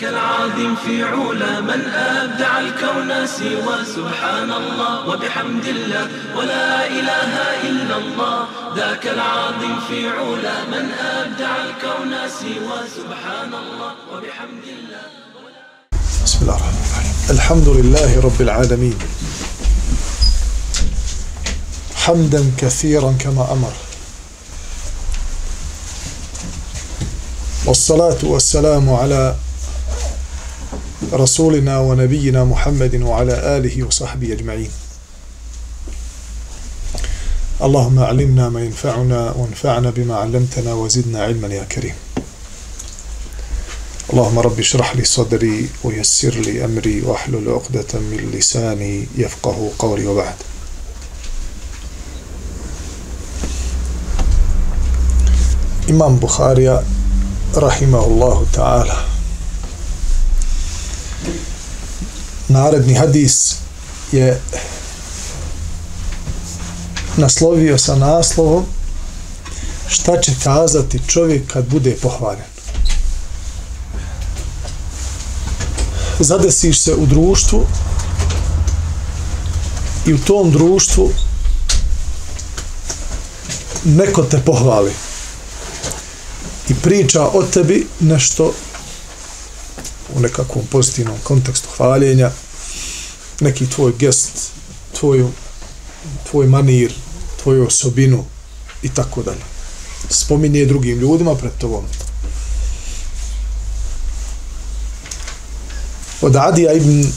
[0.00, 7.32] ذاك العظيم في علا من أبدع الكون سوى سبحان الله وبحمد الله ولا إله
[7.68, 8.36] إلا الله.
[8.76, 15.04] ذاك العظيم في علا من أبدع الكون سوى سبحان الله وبحمد الله.
[16.24, 17.14] بسم الله الرحمن الرحيم.
[17.30, 18.98] الحمد لله رب العالمين.
[21.94, 23.72] حمدا كثيرا كما أمر.
[27.66, 29.34] والصلاة والسلام على
[31.12, 34.70] رسولنا ونبينا محمد وعلى آله وصحبه أجمعين.
[37.62, 41.94] اللهم علمنا ما ينفعنا وانفعنا بما علمتنا وزدنا علما يا كريم.
[44.12, 50.34] اللهم رب اشرح لي صدري ويسر لي أمري واحلل عقدة من لساني يفقه قولي وبعد.
[55.90, 56.84] إمام بخاري
[57.56, 58.46] رحمه الله
[62.50, 63.54] naredni hadis
[64.12, 64.40] je
[67.16, 68.64] naslovio sa naslovom
[69.88, 72.50] šta će kazati čovjek kad bude pohvaljen.
[76.18, 77.66] Zadesiš se u društvu
[80.06, 81.10] i u tom društvu
[83.84, 84.92] neko te pohvali
[86.68, 88.54] i priča o tebi nešto
[90.16, 92.30] u nekakvom pozitivnom kontekstu hvaljenja,
[93.40, 94.50] neki tvoj gest,
[95.00, 95.30] tvoju,
[96.30, 96.92] tvoj manir,
[97.42, 98.24] tvoju osobinu
[98.82, 99.44] i tako dalje.
[100.08, 101.84] Spominje drugim ljudima pred tobom.
[106.22, 107.12] Od Adija ibn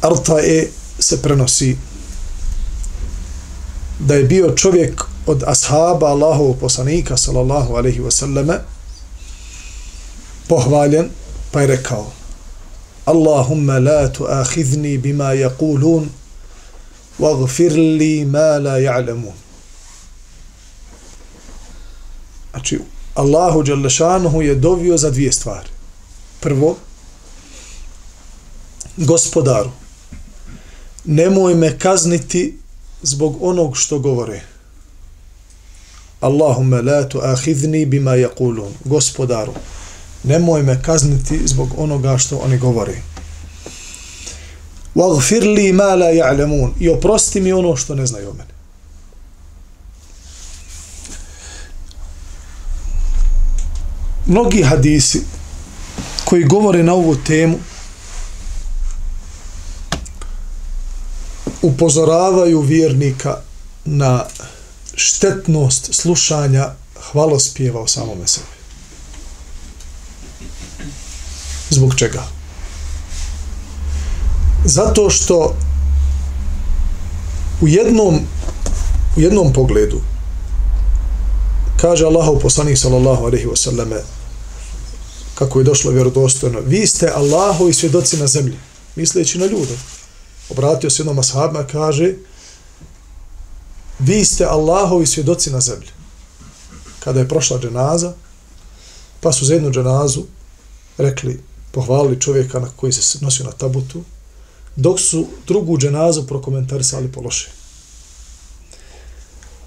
[0.00, 0.66] Artae
[0.98, 1.76] se prenosi
[3.98, 8.58] da je bio čovjek od ashaba Allahovog poslanika sallallahu alaihi wasallame
[10.48, 11.08] pohvaljen
[11.54, 12.12] pa je rekao
[13.04, 16.08] Allahumma la tuahidni bima yaqulun
[17.18, 19.32] waghfir li ma la ya'lamun.
[22.50, 22.78] Znači
[23.14, 25.68] Allahu Đalešanuhu je dovio za dvije stvari.
[26.40, 26.76] Prvo
[28.96, 29.70] gospodaru
[31.04, 32.58] nemoj me kazniti
[33.02, 34.42] zbog onog što govore.
[36.20, 39.52] Allahumma la tuahidni bima yaqulun gospodaru
[40.24, 42.94] nemoj me kazniti zbog onoga što oni govore.
[44.94, 48.54] Waghfir li ma la ya'lamun i oprosti mi ono što ne znaju o mene.
[54.26, 55.22] Mnogi hadisi
[56.24, 57.58] koji govore na ovu temu
[61.62, 63.36] upozoravaju vjernika
[63.84, 64.24] na
[64.94, 66.68] štetnost slušanja
[67.10, 68.53] hvalospjeva o samome sebi.
[71.74, 72.22] Zbog čega?
[74.64, 75.56] Zato što
[77.60, 78.20] u jednom
[79.16, 80.00] u jednom pogledu
[81.80, 84.02] kaže Allahov poslanik sallallahu alejhi ve selleme
[85.34, 88.58] kako je došlo vjerodostojno vi ste Allahovi svjedoci na zemlji
[88.96, 89.78] misleći na ljude
[90.50, 92.14] obratio se jednom ashabima kaže
[93.98, 95.88] vi ste Allahovi svjedoci na zemlji
[97.00, 98.12] kada je prošla dženaza
[99.20, 100.22] pa su za jednu dženazu
[100.98, 101.42] rekli
[101.74, 104.02] pohvalili čovjeka na koji se nosio na tabutu,
[104.76, 107.50] dok su drugu dženazu prokomentarisali po loše.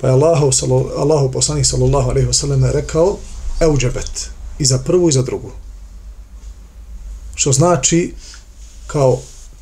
[0.02, 0.52] Pa je Allahu,
[0.98, 3.18] Allahu poslanik sallallahu alaihi wasallam rekao
[3.60, 4.30] euđebet
[4.60, 5.52] i za prvu i za drugu.
[7.36, 8.14] Što znači
[8.88, 9.20] kao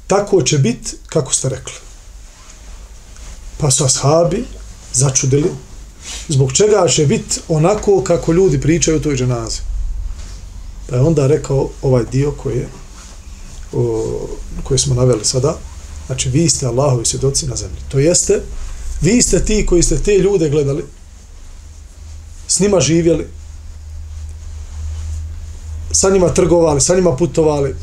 [0.08, 1.74] tako će bit kako ste rekli.
[3.58, 4.46] Pa su ashabi
[4.94, 5.52] začudili
[6.28, 9.75] zbog čega će bit onako kako ljudi pričaju u toj dženazi.
[10.90, 12.66] Pa je onda rekao ovaj dio koji
[13.74, 14.28] o,
[14.64, 15.58] koji smo naveli sada,
[16.06, 17.78] znači vi ste Allahovi svjedoci na zemlji.
[17.90, 18.42] To jeste,
[19.02, 20.86] vi ste ti koji ste te ljude gledali,
[22.48, 23.28] s njima živjeli,
[25.92, 27.76] sa njima trgovali, sa njima putovali,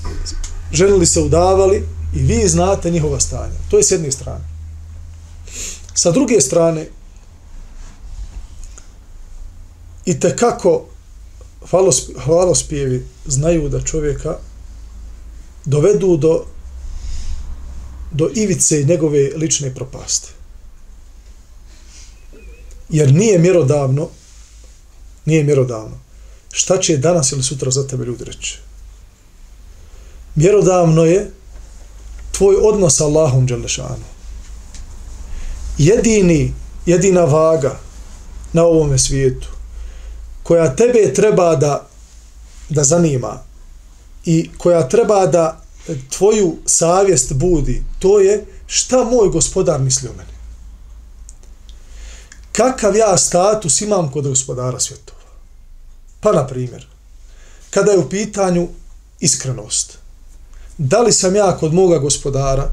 [0.72, 3.58] ženili se udavali i vi znate njihova stanja.
[3.70, 4.44] To je s jedne strane.
[5.94, 6.88] Sa druge strane,
[10.04, 10.36] i te
[11.70, 11.90] kako
[12.24, 14.36] hvalospjevi znaju da čovjeka
[15.64, 16.44] dovedu do
[18.12, 20.28] do ivice njegove lične propaste.
[22.88, 24.08] Jer nije mjerodavno
[25.24, 25.98] nije mjerodavno
[26.52, 28.58] šta će danas ili sutra za tebe ljudi reći.
[30.34, 31.30] Mjerodavno je
[32.32, 34.04] tvoj odnos sa Allahom Đelešanu.
[35.78, 36.54] Jedini,
[36.86, 37.80] jedina vaga
[38.52, 39.48] na ovome svijetu
[40.42, 41.86] koja tebe treba da,
[42.68, 43.38] da zanima
[44.24, 45.62] i koja treba da
[46.16, 50.32] tvoju savjest budi, to je šta moj gospodar misli o meni.
[52.52, 55.20] Kakav ja status imam kod gospodara svjetova?
[56.20, 56.86] Pa, na primjer,
[57.70, 58.68] kada je u pitanju
[59.20, 59.98] iskrenost,
[60.78, 62.70] da li sam ja kod moga gospodara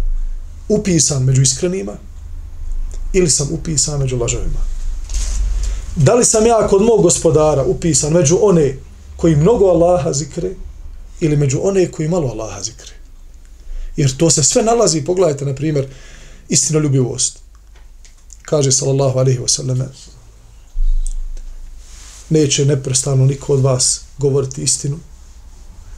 [0.70, 1.94] upisan među iskrenima
[3.14, 4.79] ili sam upisan među lažovima?
[6.00, 8.78] Da li sam ja kod mog gospodara upisan među one
[9.16, 10.52] koji mnogo Allaha zikre
[11.20, 12.94] ili među one koji malo Allaha zikre?
[13.96, 15.88] Jer to se sve nalazi, pogledajte, na primjer,
[16.50, 17.40] istinoljubivost.
[18.42, 19.86] Kaže, sallallahu alaihi wasallam,
[22.30, 25.00] neće neprestano niko od vas govoriti istinu,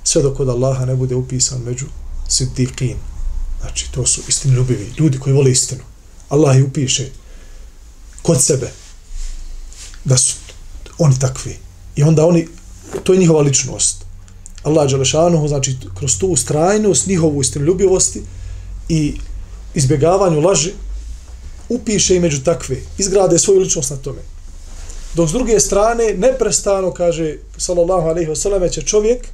[0.04, 1.86] sve dok od Allaha ne bude upisan među
[2.30, 2.96] siddiqin.
[3.62, 5.84] Znači, to su istinoljubivi, ljudi koji vole istinu.
[6.30, 7.10] Allah ih upiše
[8.22, 8.72] kod sebe
[10.04, 10.36] da su
[10.98, 11.58] oni takvi.
[11.96, 12.48] I onda oni,
[13.04, 14.06] to je njihova ličnost.
[14.64, 18.22] Allah Đelešanuhu, znači, kroz tu ustrajnost, njihovu istinoljubivosti
[18.90, 19.18] i
[19.74, 20.74] izbjegavanju laži,
[21.70, 22.78] upiše i među takve.
[22.98, 24.22] Izgrade svoju ličnost na tome.
[25.16, 29.28] Dok s druge strane, neprestano, kaže, sallallahu alaihi wasallam, će čovjek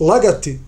[0.00, 0.60] lagati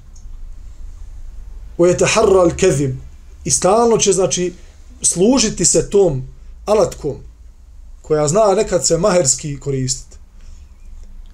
[1.79, 2.97] u etaharra al kezib
[3.45, 4.53] i stalno će, znači,
[5.03, 6.23] služiti se tom
[6.67, 7.30] alatkom
[8.11, 10.17] koja zna nekad se maherski koristiti.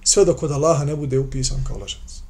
[0.03, 2.21] Sve dok od Allaha ne bude upisan kao lažac.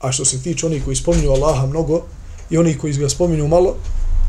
[0.00, 2.02] A što se tiče onih koji spominju Allaha mnogo
[2.50, 3.76] i onih koji ga spominju malo,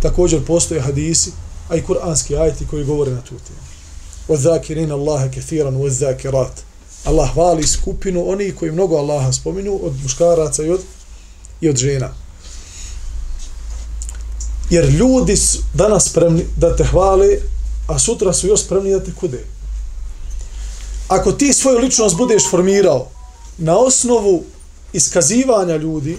[0.02, 1.32] također postoje hadisi,
[1.70, 3.60] a i kuranski ajeti koji govore na tu temu.
[4.28, 6.64] Od zakirina Allaha kethiran, od zakirat.
[7.06, 10.82] Allah hvali skupinu oni koji mnogo Allaha spominju od muškaraca i od,
[11.62, 12.14] i od žena.
[14.70, 17.28] Jer ljudi su danas spremni da te hvale,
[17.92, 19.46] a sutra su još spremni da te kude.
[21.08, 23.08] Ako ti svoju ličnost budeš formirao
[23.58, 24.44] na osnovu
[24.94, 26.18] iskazivanja ljudi,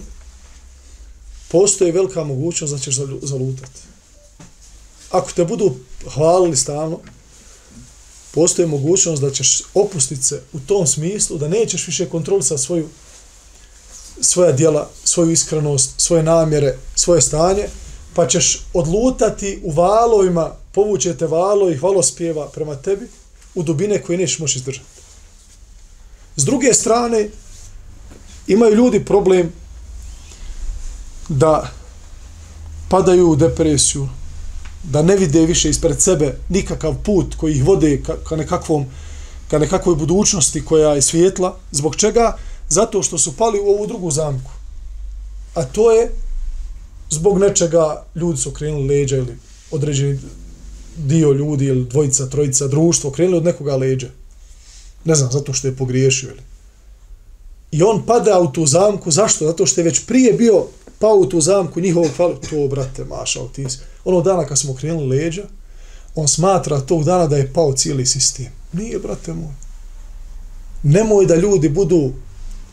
[1.48, 3.80] postoji velika mogućnost da ćeš zalutati.
[5.10, 5.74] Ako te budu
[6.14, 7.00] hvalili stalno,
[8.34, 12.88] postoji mogućnost da ćeš opustiti se u tom smislu, da nećeš više kontrolisati svoju
[14.20, 17.68] svoja djela, svoju iskrenost, svoje namjere, svoje stanje,
[18.14, 23.08] pa ćeš odlutati u valovima, povućete valo i hvalospjeva prema tebi
[23.54, 24.86] u dubine koje neš moći izdržati.
[26.36, 27.28] S druge strane,
[28.46, 29.52] imaju ljudi problem
[31.28, 31.70] da
[32.88, 34.08] padaju u depresiju,
[34.82, 38.86] da ne vide više ispred sebe nikakav put koji ih vode ka, ka nekakvom
[39.52, 41.56] ka nekakvoj budućnosti koja je svijetla.
[41.70, 42.36] Zbog čega?
[42.68, 44.50] Zato što su pali u ovu drugu zamku.
[45.54, 46.12] A to je
[47.10, 49.36] zbog nečega ljudi su krenuli leđa ili
[49.70, 50.18] određeni
[50.96, 54.08] dio ljudi ili dvojica, trojica, društvo krenuli od nekoga leđa.
[55.04, 56.42] Ne znam, zato što je pogriješio ili.
[57.70, 59.46] I on pada u tu zamku, zašto?
[59.46, 60.66] Zato što je već prije bio
[60.98, 63.78] pao u tu zamku njihovog hvala, to, brate, mašao, ti si.
[64.04, 65.42] Ono dana kad smo krenuli leđa,
[66.14, 68.52] on smatra tog dana da je pao cijeli sistem.
[68.72, 69.54] Nije, brate moj.
[70.82, 72.12] Nemoj da ljudi budu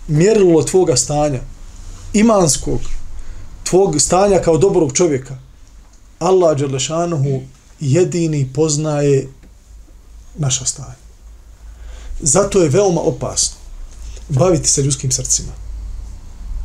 [0.08, 1.40] mjerilo tvoga stanja,
[2.14, 2.80] imanskog,
[3.64, 5.38] tvog stanja kao dobrog čovjeka.
[6.20, 7.42] Allah Đerlešanuhu
[7.80, 9.28] jedini poznaje
[10.38, 10.96] naša stanja.
[12.20, 13.58] Zato je veoma opasno
[14.30, 15.52] baviti se ljudskim srcima.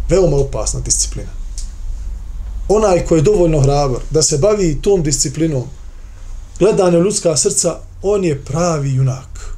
[0.09, 1.45] Veoma opasna disciplina
[2.69, 5.65] onaj koji je dovoljno hrabar da se bavi tom disciplinom
[6.59, 9.57] gledanje ljudska srca, on je pravi junak.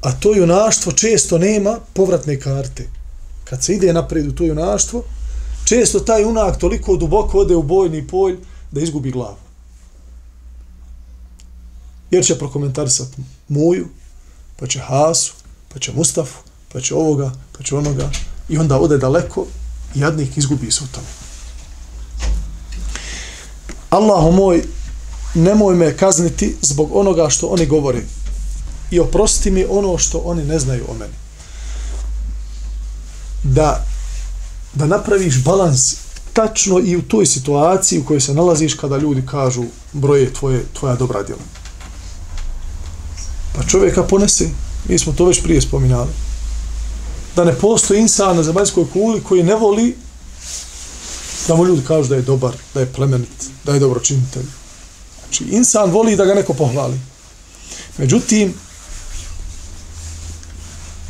[0.00, 2.88] A to junaštvo često nema povratne karte.
[3.44, 5.02] Kad se ide naprijed u to junaštvo,
[5.64, 8.36] često taj junak toliko duboko ode u bojni polj
[8.70, 9.43] da izgubi glavu.
[12.10, 13.88] Jer će prokomentarisati Muju,
[14.56, 15.32] pa će Hasu,
[15.72, 16.38] pa će Mustafu,
[16.72, 18.10] pa će ovoga, pa će onoga
[18.48, 19.46] i onda ode daleko
[19.94, 21.06] i jadnik izgubi se u tome.
[23.90, 24.62] Allahu moj,
[25.34, 28.02] nemoj me kazniti zbog onoga što oni govore
[28.90, 31.14] i oprosti mi ono što oni ne znaju o meni.
[33.42, 33.86] Da,
[34.74, 35.96] da napraviš balans
[36.32, 40.96] tačno i u toj situaciji u kojoj se nalaziš kada ljudi kažu broje tvoje, tvoja
[40.96, 41.42] dobra djela.
[43.55, 44.49] Pa čovjeka ponese,
[44.87, 46.09] mi smo to već prije spominali,
[47.35, 49.95] da ne postoji insan na zemaljskoj kuli koji ne voli
[51.47, 54.45] da mu ljudi kažu da je dobar, da je plemenit, da je dobročinitelj.
[55.23, 56.99] Znači, insan voli da ga neko pohvali.
[57.97, 58.53] Međutim,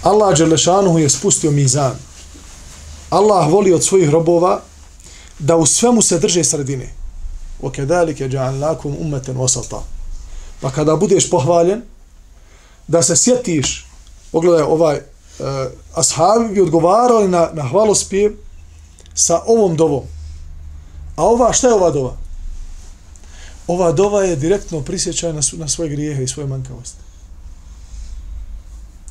[0.03, 1.95] Allah Đelešanuhu je spustio mizan.
[3.09, 4.61] Allah voli od svojih robova
[5.39, 6.93] da u svemu se drže sredine.
[7.61, 9.83] وَكَدَلِكَ جَعَلْنَاكُمْ أُمَّةً وَسَطًا
[10.61, 11.81] Pa kada budeš pohvaljen,
[12.88, 13.86] da se sjetiš,
[14.32, 15.46] pogledaj ovaj, uh,
[15.94, 18.32] ashabi bi odgovarali na, na hvalospjev
[19.14, 20.02] sa ovom dovom.
[21.16, 22.16] A ova, šta je ova dova?
[23.66, 26.98] Ova dova je direktno prisjećaj na, na svoje grijehe i svoje manjkavosti.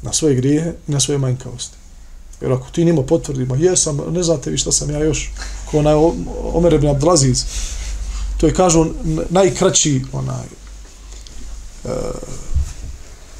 [0.01, 1.77] Na svoje grijehe i na svoje manjkavosti.
[2.41, 5.31] Jer ako ti nima potvrdi, ma jesam, ne znate vi šta sam ja još,
[5.71, 5.93] ko onaj
[6.53, 7.45] Omer ibn Abdelaziz,
[8.37, 8.85] to je, kažu,
[9.29, 10.45] najkraći onaj
[11.83, 11.91] uh,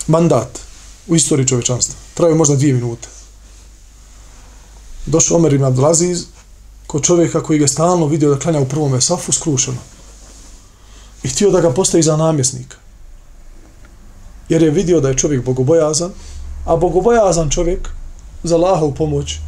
[0.07, 0.59] mandat
[1.07, 1.95] u istoriji čovečanstva.
[2.13, 3.07] Traju možda dvije minute.
[5.05, 6.25] Došao Omer ibn Abdulaziz
[6.87, 9.77] ko čovjeka koji ga stalno vidio da klanja u prvom safu, skrušeno.
[11.23, 12.77] I htio da ga postavi za namjesnika.
[14.49, 16.11] Jer je vidio da je čovjek bogobojazan,
[16.65, 17.89] a bogobojazan čovjek
[18.43, 19.39] za Allaha u pomoć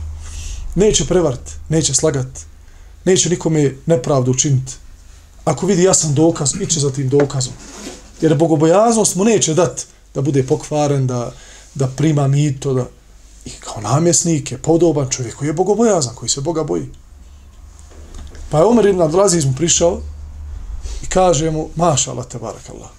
[0.75, 2.27] neće prevart, neće slagat,
[3.05, 4.74] neće nikome nepravdu učiniti.
[5.45, 7.53] Ako vidi jasan dokaz, iće za tim dokazom.
[8.21, 9.85] Jer bogobojaznost mu neće dati
[10.15, 11.31] da bude pokvaren, da,
[11.75, 12.86] da prima mito, da...
[13.45, 16.89] I kao namjesnik je podoban čovjek koji je bogobojazan, koji se Boga boji.
[18.50, 20.01] Pa je Omer ibn Abdelaziz mu prišao
[21.03, 22.89] i kaže mu, maša Allah te barakallah,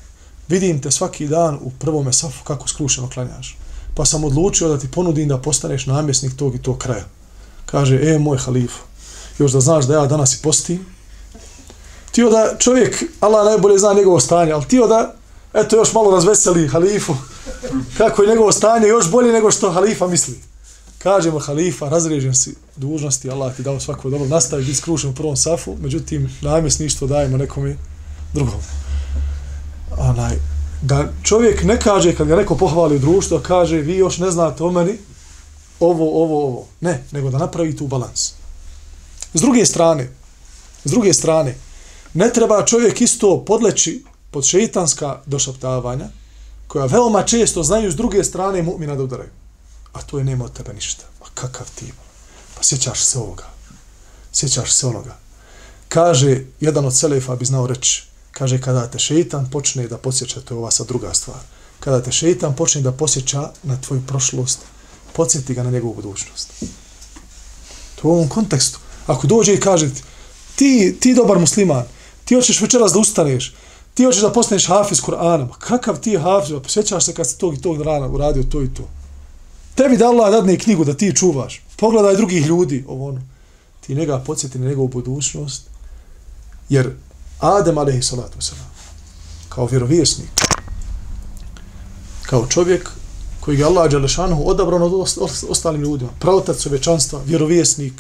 [0.49, 3.59] vidim te svaki dan u prvome safu kako skrušeno klanjaš.
[3.95, 7.05] Pa sam odlučio da ti ponudim da postaneš namjesnik tog i tog kraja.
[7.67, 8.83] Kaže, e, moj halifu,
[9.39, 10.87] još da znaš da ja danas i postim,
[12.11, 15.15] ti da čovjek, Allah najbolje zna njegovo stanje, ali ti da,
[15.57, 17.15] eto, još malo razveseli halifu,
[17.99, 20.41] kako je njegovo stanje, još bolje nego što halifa misli.
[20.99, 25.15] Kaže mu halifa, razrežen si dužnosti, Allah ti dao svako dobro, nastavi biti skrušen u
[25.15, 27.77] prvom safu, međutim, namjesništvo dajemo nekome
[28.33, 28.61] drugom.
[29.99, 30.37] Onaj,
[30.83, 34.65] da čovjek ne kaže, kad ga neko pohvali u društvu, kaže, vi još ne znate
[34.65, 34.99] o meni,
[35.81, 36.67] ovo, ovo, ovo.
[36.81, 38.33] Ne, nego da napravi tu balans.
[39.35, 40.09] S druge strane,
[40.85, 41.55] s druge strane,
[42.15, 46.09] ne treba čovjek isto podleći pod šeitanska došaptavanja,
[46.67, 49.31] koja veoma često znaju s druge strane mu'mina da udaraju.
[49.93, 51.05] A to je nema od tebe ništa.
[51.19, 51.93] Pa kakav ti?
[52.57, 53.45] Pa sjećaš se ovoga.
[54.33, 55.17] Sjećaš se onoga.
[55.89, 58.03] Kaže, jedan od selefa bi znao reći,
[58.33, 61.41] kaže, kada te šeitan počne da posjeća, to je ova sa druga stvar,
[61.81, 64.59] kada te šeitan počne da posjeća na tvoju prošlost,
[65.13, 66.53] podsjeti ga na njegovu budućnost.
[67.95, 68.79] To u ovom kontekstu.
[69.07, 69.91] Ako dođe i kaže
[70.57, 71.85] ti, ti dobar musliman,
[72.25, 73.55] ti hoćeš večeras da ustaneš,
[73.97, 77.55] ti hoćeš da postaneš hafiz Kur'ana, kakav ti hafiz, pa sjećaš se kad si tog
[77.55, 78.89] i tog rana uradio to i to.
[79.75, 83.21] Tebi da Allah dadne knjigu da ti čuvaš, pogledaj drugih ljudi, ovo ono,
[83.81, 85.63] ti njega podsjeti na njegovu budućnost,
[86.69, 86.91] jer
[87.41, 88.69] Adem alaihi salatu wasalam,
[89.49, 90.29] kao vjerovjesnik,
[92.23, 92.91] kao čovjek
[93.41, 95.09] koji je Allah Đalešanu odabrao od
[95.49, 97.93] ostalim ljudima, pravotac čovečanstva, vjerovjesnik,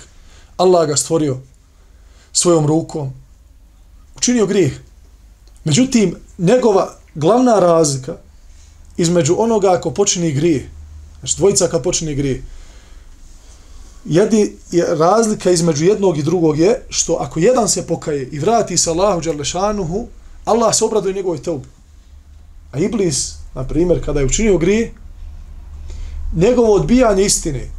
[0.57, 1.39] Allah ga stvorio
[2.33, 3.13] svojom rukom,
[4.17, 4.86] učinio grijeh.
[5.67, 8.17] Međutim, njegova glavna razlika
[8.97, 10.71] između onoga ako počini grije,
[11.19, 12.43] znači dvojica kad počini grije,
[14.05, 18.77] jedi, je razlika između jednog i drugog je što ako jedan se pokaje i vrati
[18.77, 20.07] se Allahu Đalešanuhu,
[20.45, 21.69] Allah se obraduje njegovoj teubi.
[22.73, 24.93] A Iblis, na primjer, kada je učinio grije,
[26.37, 27.71] njegovo odbijanje istine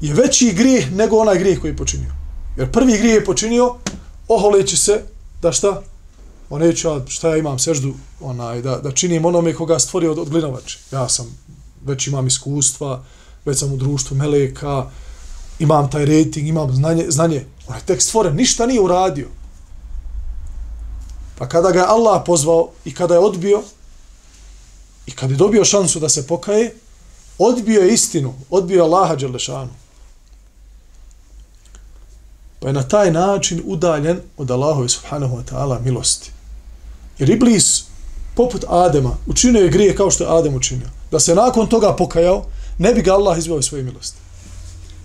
[0.00, 2.12] je veći grijeh nego onaj grijeh koji je počinio.
[2.56, 3.74] Jer prvi grijeh je počinio,
[4.28, 5.02] oholeći se,
[5.42, 5.82] da šta?
[6.50, 10.30] On neće, šta ja imam seždu, onaj, da, da činim onome koga stvorio od, od
[10.30, 10.78] glinovače.
[10.92, 11.38] Ja sam,
[11.84, 13.04] već imam iskustva,
[13.44, 14.90] već sam u društvu meleka,
[15.58, 17.44] imam taj rating, imam znanje, znanje.
[17.68, 19.28] On je tek stvoren, ništa nije uradio.
[21.38, 23.62] Pa kada ga je Allah pozvao i kada je odbio,
[25.06, 26.74] i kada je dobio šansu da se pokaje,
[27.38, 29.83] odbio je istinu, odbio je Allaha Đelešanu.
[32.64, 36.30] Pa je na taj način udaljen od Allahove subhanahu wa ta'ala milosti.
[37.18, 37.84] Jer Iblis,
[38.34, 40.88] poput Adema, učinio je grije kao što je Adem učinio.
[41.10, 42.46] Da se nakon toga pokajao,
[42.78, 44.16] ne bi ga Allah izveo svoje milosti.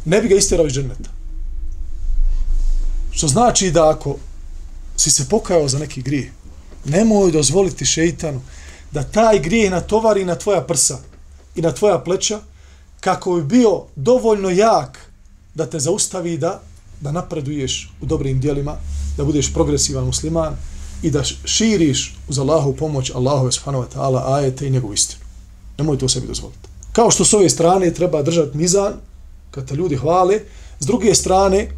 [0.06, 1.10] Ne bi ga istirao iz dženneta.
[3.12, 4.16] Što znači da ako
[4.98, 6.32] si se pokajao za neki grije,
[6.86, 8.42] nemoj dozvoliti šeitanu
[8.92, 10.98] da taj grije natovari na tvoja prsa
[11.56, 12.40] i na tvoja pleća,
[13.00, 15.12] kako bi bio dovoljno jak
[15.56, 16.69] da te zaustavi da
[17.02, 18.76] da napreduješ u dobrim dijelima,
[19.18, 20.54] da budeš progresivan musliman
[21.02, 25.22] i da širiš uz Allahu pomoć Allahu subhanahu wa ta'ala ajete i njegovu istinu.
[25.78, 26.70] Nemoj to sebi dozvoliti.
[26.94, 28.94] Kao što s ove strane treba držati mizan,
[29.52, 30.40] kad te ljudi hvale,
[30.80, 31.70] s druge strane,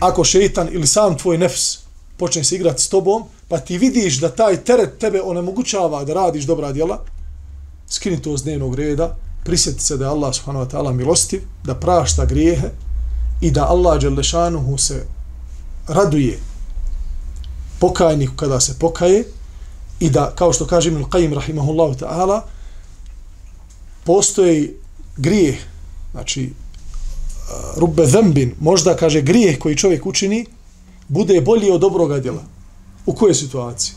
[0.00, 1.78] ako šeitan ili sam tvoj nefs
[2.16, 6.44] počne se igrati s tobom, pa ti vidiš da taj teret tebe onemogućava da radiš
[6.44, 7.04] dobra djela,
[7.88, 11.74] skini to z dnevnog reda prisjeti se da je Allah subhanahu wa ta'ala milostiv, da
[11.74, 12.70] prašta grijehe
[13.40, 15.06] i da Allah Đelešanuhu se
[15.88, 16.38] raduje
[17.78, 19.24] pokajniku kada se pokaje
[20.00, 22.40] i da, kao što kaže Ibn Qayyim rahimahullahu ta'ala,
[24.04, 24.74] postoji
[25.16, 25.56] grijeh,
[26.12, 30.46] znači uh, rubbe zembin, možda kaže grijeh koji čovjek učini,
[31.08, 32.42] bude bolji od dobroga djela.
[33.06, 33.94] U kojoj situaciji?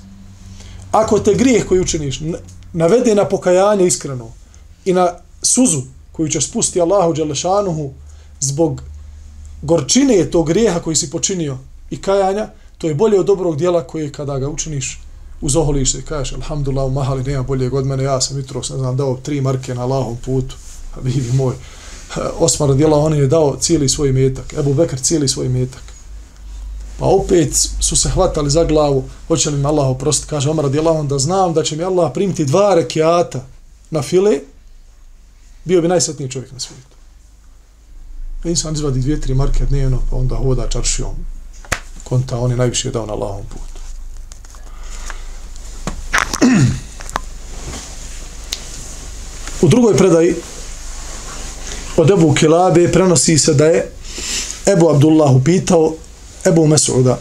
[0.91, 2.21] Ako te grijeh koji učiniš
[2.73, 4.31] navede na pokajanje iskreno
[4.85, 5.81] i na suzu
[6.11, 7.91] koju će spusti Allahu Đelešanuhu
[8.39, 8.81] zbog
[9.61, 11.57] gorčine tog grijeha koji si počinio
[11.89, 15.01] i kajanja, to je bolje od dobrog dijela koje kada ga učiniš
[15.41, 18.77] uzoholiš se i kažeš alhamdulillah u mahali nema bolje od mene, ja sam jutro ne
[18.77, 20.55] znam, dao tri marke na Allahom putu,
[20.95, 21.53] a vidi moj,
[22.39, 25.83] Osmar djela, on je dao cijeli svoj metak, Ebu Bekr cijeli svoj metak.
[26.99, 30.91] Pa opet su se hvatali za glavu, hoće li mi Allah oprostiti, kaže Omar djela,
[30.91, 33.45] on da znam da će mi Allah primiti dva rekiata
[33.89, 34.39] na file,
[35.65, 36.90] bio bi najsretniji čovjek na svijetu.
[38.43, 41.15] Pa insan izvadi dvije, tri marke dnevno, pa onda hoda čaršijom,
[42.03, 43.81] konta, on je najviše dao na Allahom putu.
[49.61, 50.35] U drugoj predaji
[51.97, 53.91] od Ebu Kilabe prenosi se da je
[54.65, 55.95] Ebu Abdullah upitao
[56.45, 57.19] Ebu Mesuda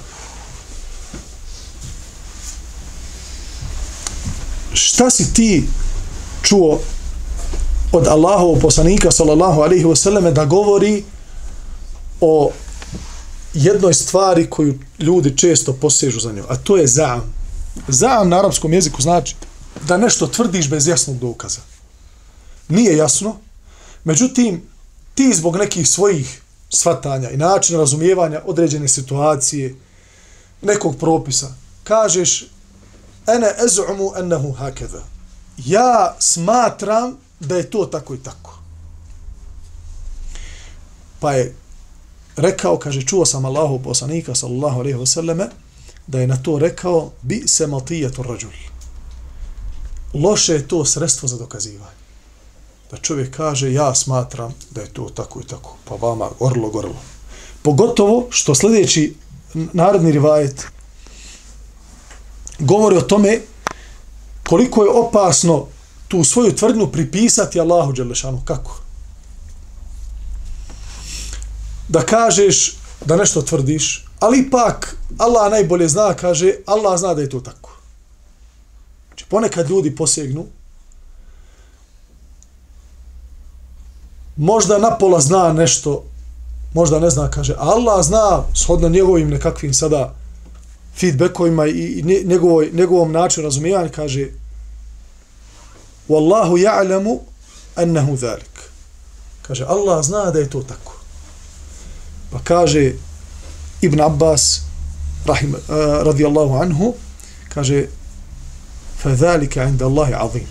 [5.01, 5.65] šta si ti
[6.43, 6.81] čuo
[7.93, 11.05] od Allahovog poslanika sallallahu alaihi wasallam da govori
[12.21, 12.51] o
[13.55, 17.35] jednoj stvari koju ljudi često posežu za njom, a to je zaam.
[17.89, 19.37] Zaam na arapskom jeziku znači
[19.89, 21.61] da nešto tvrdiš bez jasnog dokaza.
[22.69, 23.37] Nije jasno,
[24.05, 24.63] međutim,
[25.15, 29.75] ti zbog nekih svojih svatanja i načina razumijevanja određene situacije,
[30.63, 31.55] nekog propisa,
[31.85, 32.47] kažeš
[33.27, 35.03] ene ezumu ennehu hakeza.
[35.57, 38.59] Ja smatram da je to tako i tako.
[41.21, 41.55] Pa je
[42.37, 45.47] rekao, kaže, čuo sam Allahu poslanika, sallallahu alaihi wasallame,
[46.07, 48.51] da je na to rekao, bi se matijetu rađul.
[50.15, 52.01] Loše je to sredstvo za dokazivanje
[52.91, 56.97] da čovjek kaže ja smatram da je to tako i tako, pa vama orlo gorlo.
[57.63, 59.15] Pogotovo što sljedeći
[59.55, 60.67] narodni rivajet
[62.59, 63.41] govori o tome
[64.49, 65.67] koliko je opasno
[66.11, 68.43] tu svoju tvrdnju pripisati Allahu Đelešanu.
[68.45, 68.81] Kako?
[71.89, 77.31] Da kažeš da nešto tvrdiš, ali ipak Allah najbolje zna, kaže, Allah zna da je
[77.31, 77.71] to tako.
[79.09, 80.47] Znači, ponekad ljudi posegnu
[84.37, 86.05] možda napola zna nešto,
[86.75, 90.15] možda ne zna, kaže, Allah zna, shodno njegovim nekakvim sada
[90.97, 94.29] feedbackovima i njegovoj, njegovom načinu razumijevanja, kaže,
[96.11, 97.21] Wallahu ja'lamu
[97.79, 98.57] annahu zalik.
[99.43, 100.93] Kaže, Allah zna da je to tako.
[102.31, 102.93] Pa kaže
[103.81, 104.61] Ibn Abbas,
[105.27, 106.95] rahim, eh, uh, radijallahu anhu,
[107.49, 107.87] kaže,
[109.03, 110.47] fa dhalika inda Allahi azim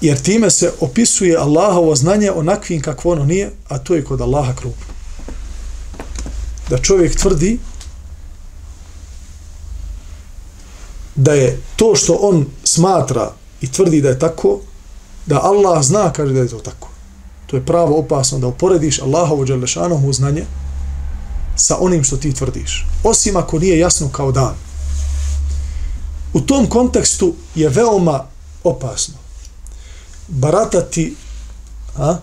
[0.00, 4.54] jer time se opisuje Allahovo znanje onakvim kakvo ono nije, a to je kod Allaha
[4.54, 4.86] krupno.
[6.68, 7.58] Da čovjek tvrdi
[11.20, 14.58] da je to što on smatra i tvrdi da je tako,
[15.26, 16.88] da Allah zna, kaže da je to tako.
[17.46, 20.44] To je pravo opasno da uporediš Allahovo Đelešanohu znanje
[21.56, 22.86] sa onim što ti tvrdiš.
[23.04, 24.54] Osim ako nije jasno kao dan.
[26.32, 28.24] U tom kontekstu je veoma
[28.64, 29.14] opasno
[30.28, 31.14] baratati
[31.98, 32.16] a,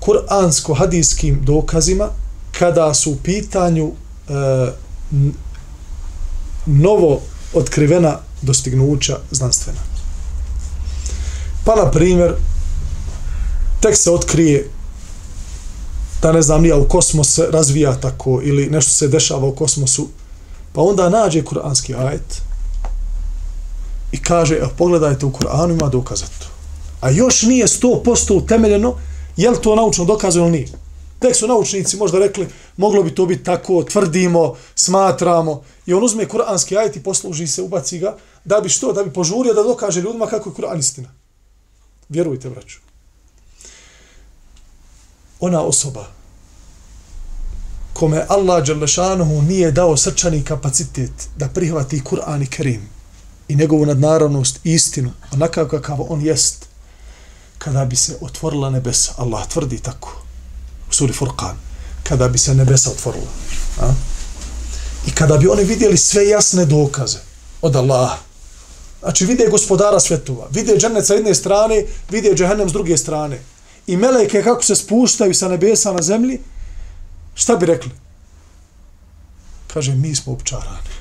[0.00, 2.08] kuransko-hadijskim dokazima
[2.58, 3.92] kada su u pitanju
[4.28, 4.32] e,
[6.66, 7.20] novo
[7.54, 9.78] otkrivena dostignuća znanstvena.
[11.64, 12.34] Pa, na primjer,
[13.80, 14.70] tek se otkrije
[16.22, 20.08] da ne znam nija u kosmos se razvija tako ili nešto se dešava u kosmosu,
[20.72, 22.42] pa onda nađe kuranski ajet
[24.12, 26.54] i kaže, evo, pogledajte u Kur'anu, ima dokazat to
[27.04, 28.94] a još nije 100% utemeljeno,
[29.36, 30.68] je li to naučno dokazano ili nije.
[31.18, 36.28] Tek su naučnici možda rekli, moglo bi to biti tako, tvrdimo, smatramo, i on uzme
[36.28, 40.00] kuranski ajet i posluži se, ubaci ga, da bi što, da bi požurio da dokaže
[40.00, 41.08] ljudima kako je Kur'an istina.
[42.08, 42.78] Vjerujte, braću.
[45.40, 46.06] Ona osoba
[47.94, 52.88] kome Allah Đalešanuhu nije dao srčani kapacitet da prihvati Kur'an i Kerim
[53.48, 56.66] i njegovu nadnaravnost i istinu, onakav kakav on jest,
[57.58, 59.12] kada bi se otvorila nebesa.
[59.16, 60.23] Allah tvrdi tako.
[60.94, 61.56] Suri Furqan.
[62.02, 63.30] Kada bi se nebesa otvorila.
[63.80, 63.92] A?
[65.06, 67.18] I kada bi oni vidjeli sve jasne dokaze
[67.62, 68.16] od Allaha.
[69.00, 73.40] Znači vide gospodara svjetova, vide džennet sa jedne strane, vide džehennem s druge strane.
[73.86, 76.40] I meleke kako se spuštaju sa nebesa na zemlji,
[77.34, 77.90] šta bi rekli?
[79.74, 80.94] Kaže, mi smo opčarani.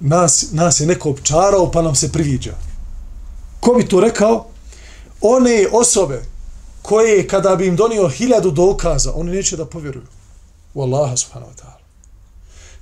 [0.00, 2.54] Nas, nas je neko opčarao pa nam se priviđa.
[3.60, 4.46] Ko bi to rekao?
[5.20, 6.22] One osobe
[6.86, 10.06] koje kada bi im donio hiljadu dokaza, oni neće da povjeruju.
[10.74, 11.82] U Allaha subhanahu wa ta'ala.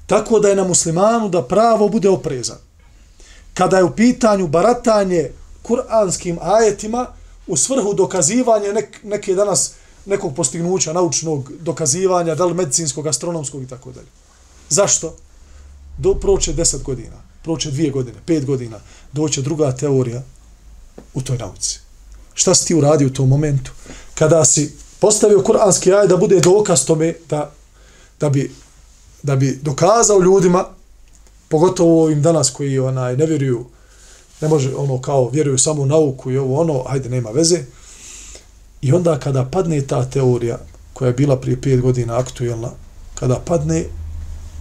[0.07, 2.59] Tako da je na muslimanu da pravo bude oprezan.
[3.55, 5.31] Kada je u pitanju baratanje
[5.63, 7.07] kuranskim ajetima
[7.47, 9.73] u svrhu dokazivanja nek, neke danas
[10.07, 14.09] nekog postignuća naučnog dokazivanja, da li medicinskog, astronomskog i tako dalje.
[14.69, 15.17] Zašto?
[15.99, 18.81] Do, proće deset godina, proće dvije godine, pet godina,
[19.13, 20.23] doće druga teorija
[21.15, 21.84] u toj nauci.
[22.35, 23.73] Šta si ti uradio u tom momentu?
[24.15, 27.51] Kada si postavio kuranski ajet da bude dokaz tome da,
[28.21, 28.55] da, bi,
[29.23, 30.65] da bi dokazao ljudima,
[31.49, 33.65] pogotovo ovim danas koji onaj, ne vjeruju,
[34.41, 37.59] ne može ono kao vjeruju samo u nauku i ovo ono, ajde nema veze.
[38.83, 40.59] I onda kada padne ta teorija
[40.93, 42.71] koja je bila prije pet godina aktuelna,
[43.15, 43.85] kada padne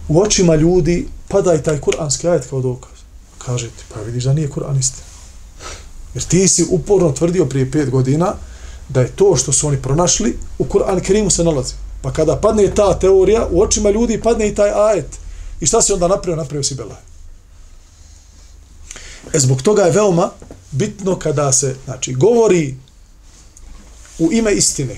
[0.07, 2.91] u očima ljudi, pada i taj kuranski ajet kao dokaz.
[3.38, 5.12] Kažete, pa vidiš da nije kuran istina.
[6.13, 8.34] Jer ti si uporno tvrdio prije pet godina
[8.89, 11.73] da je to što su oni pronašli u Kur'an Kerimu se nalazi.
[12.02, 15.19] Pa kada padne ta teorija, u očima ljudi padne i taj ajet.
[15.60, 16.36] I šta se onda napravio?
[16.36, 16.97] Napravio si belaj.
[19.34, 20.30] E zbog toga je veoma
[20.71, 22.76] bitno kada se znači, govori
[24.19, 24.97] u ime istine.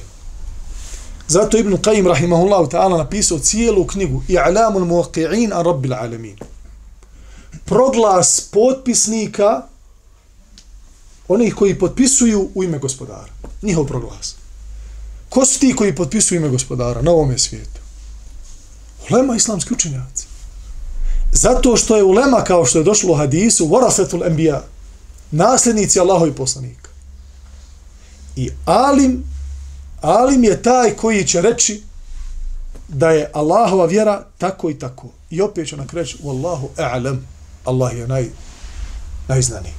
[1.27, 6.37] Zato Ibn Qayyim rahimahullahu ta'ala napisao cijelu knjigu I'lamul muwaqi'in an rabbil alamin.
[7.65, 9.61] Proglas potpisnika
[11.27, 13.31] onih koji potpisuju u ime gospodara.
[13.61, 14.35] Njihov proglas.
[15.29, 17.79] Ko su ti koji potpisuju ime gospodara na ovom svijetu?
[19.11, 20.27] Ulema islamski učenjaci.
[21.31, 24.63] Zato što je ulema, kao što je došlo u hadisu, warafetul enbija,
[25.31, 26.89] nasljednici Allahovi poslanika.
[28.35, 29.23] I alim,
[30.01, 31.83] alim je taj koji će reći
[32.87, 35.07] da je Allahova vjera tako i tako.
[35.29, 37.17] I opet će nam reći, Wallahu a'lam,
[37.65, 38.29] Allah je naj,
[39.27, 39.73] najznaniji.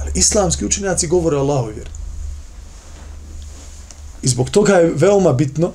[0.00, 1.90] Ali islamski učenjaci govore o Allahoj vjeri.
[4.22, 5.72] I zbog toga je veoma bitno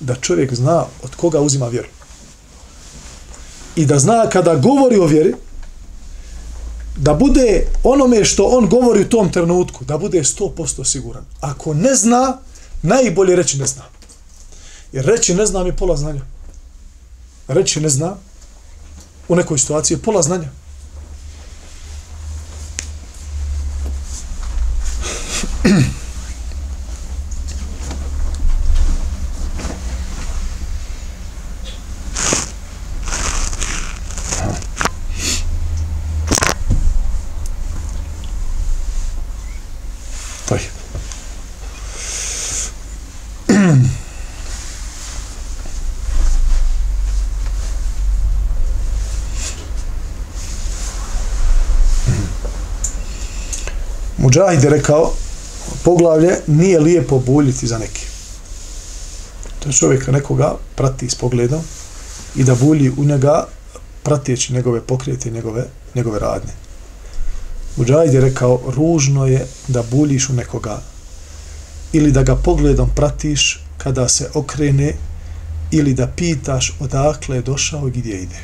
[0.00, 1.88] da čovjek zna od koga uzima vjeru.
[3.76, 5.34] I da zna kada govori o vjeri,
[6.96, 11.24] da bude onome što on govori u tom trenutku, da bude 100% siguran.
[11.40, 12.38] Ako ne zna,
[12.82, 13.82] najbolje reći ne zna.
[14.92, 16.20] Jer reći ne znam je pola znanja.
[17.48, 18.16] Reći ne zna
[19.28, 20.50] u nekoj situaciji je pola znanja.
[54.18, 55.12] Mujahid je rekao,
[55.88, 58.00] poglavlje nije lijepo buljiti za neke.
[59.60, 61.60] To je čovjek nekoga prati s pogledom
[62.36, 63.46] i da bulji u njega
[64.02, 66.52] pratijeći njegove pokrijete i njegove, njegove radnje.
[67.76, 70.80] Mujahid je rekao, ružno je da buljiš u nekoga
[71.92, 74.92] ili da ga pogledom pratiš kada se okrene
[75.70, 78.40] ili da pitaš odakle je došao i gdje ide.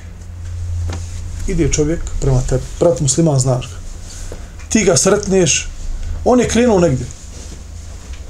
[1.49, 3.77] Ide čovjek prema tebi, brat musliman znaš ga.
[4.69, 5.69] Ti ga sretneš,
[6.25, 7.07] on je krenuo negdje.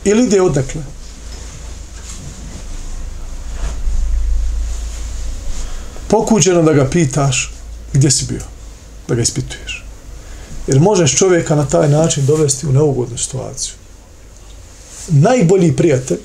[0.05, 0.83] Ili ide odakle?
[6.09, 7.53] Pokuđeno da ga pitaš
[7.93, 8.43] gdje si bio,
[9.09, 9.85] da ga ispituješ.
[10.67, 13.75] Jer možeš čovjeka na taj način dovesti u neugodnu situaciju.
[15.09, 16.19] Najbolji prijatelj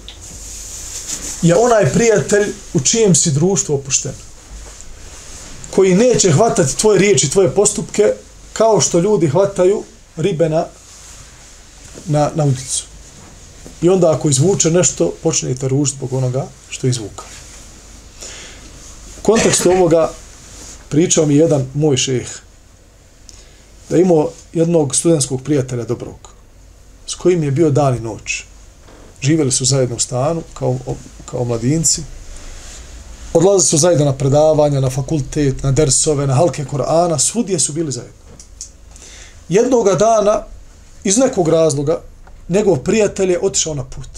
[1.41, 4.11] je onaj prijatelj u čijem si društvu opušten.
[5.75, 8.13] Koji neće hvatati tvoje riječi, tvoje postupke,
[8.53, 9.83] kao što ljudi hvataju
[10.17, 10.65] ribe na,
[12.05, 12.88] na, na udicu.
[13.82, 17.24] I onda ako izvuče nešto, počnete ružiti zbog onoga što je izvuka.
[19.19, 20.12] U kontekstu ovoga
[20.89, 22.28] pričao mi jedan moj šeh
[23.89, 26.30] da imao jednog studentskog prijatelja dobrog
[27.08, 28.43] s kojim je bio dan i noć.
[29.22, 30.78] Živjeli su zajedno u stanu kao,
[31.26, 32.02] kao mladinci.
[33.34, 37.91] Odlazili su zajedno na predavanja, na fakultet, na dersove, na halke Korana, svudje su bili
[37.91, 38.19] zajedno.
[39.50, 40.43] Jednoga dana,
[41.04, 42.02] iz nekog razloga,
[42.49, 44.09] njegov prijatelj je otišao na put.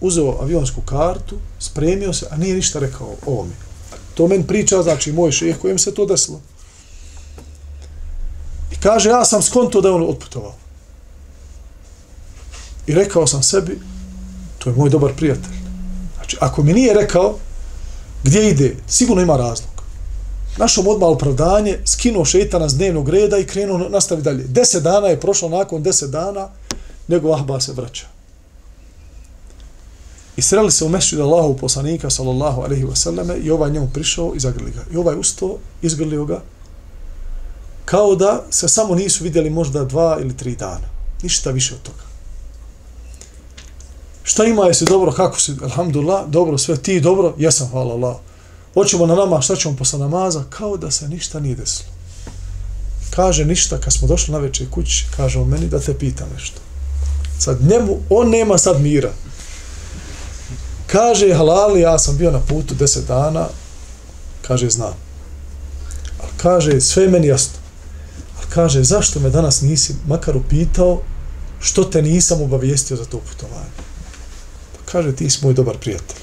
[0.00, 3.54] Uzeo avionsku kartu, spremio se, a nije ništa rekao o ovome.
[4.14, 6.40] To men priča, znači moj šeh kojem se to desilo.
[8.72, 10.54] I Kaže, ja sam skonto da je on otputovao.
[12.86, 13.78] I rekao sam sebi,
[14.58, 15.56] to je moj dobar prijatelj.
[16.14, 17.38] Znači, ako mi nije rekao
[18.24, 19.73] gdje ide, sigurno ima razlog.
[20.56, 24.44] Našom odmah opravdanje, skinuo šeitana s dnevnog reda i krenuo nastavi dalje.
[24.44, 26.48] Deset dana je prošlo, nakon deset dana,
[27.08, 28.06] njegov ahba se vraća.
[30.36, 34.40] I sreli se u mešću Allahu poslanika, sallallahu alaihi wasallame, i ovaj njemu prišao i
[34.40, 34.80] zagrli ga.
[34.92, 36.42] I ovaj ustao, izgrlio ga,
[37.84, 40.88] kao da se samo nisu vidjeli možda dva ili tri dana.
[41.22, 42.02] Ništa više od toga.
[44.22, 48.16] Šta ima, jesi dobro, kako si, alhamdulillah, dobro, sve ti dobro, jesam, hvala Allah.
[48.74, 51.88] Hoćemo na nama, šta ćemo posle namaza, kao da se ništa nije desilo.
[53.10, 56.60] Kaže ništa, kad smo došli na večer kući, kaže on meni da te pita nešto.
[57.38, 59.12] Sad njemu, on nema sad mira.
[60.86, 63.48] Kaže, halali, ja sam bio na putu deset dana,
[64.42, 64.94] kaže, znam.
[66.22, 67.58] Ali kaže, sve je meni jasno.
[68.38, 71.02] Ali kaže, zašto me danas nisi makar upitao
[71.60, 73.70] što te nisam obavijestio za to putovanje?
[74.72, 76.18] Pa kaže, ti si moj dobar prijatelj.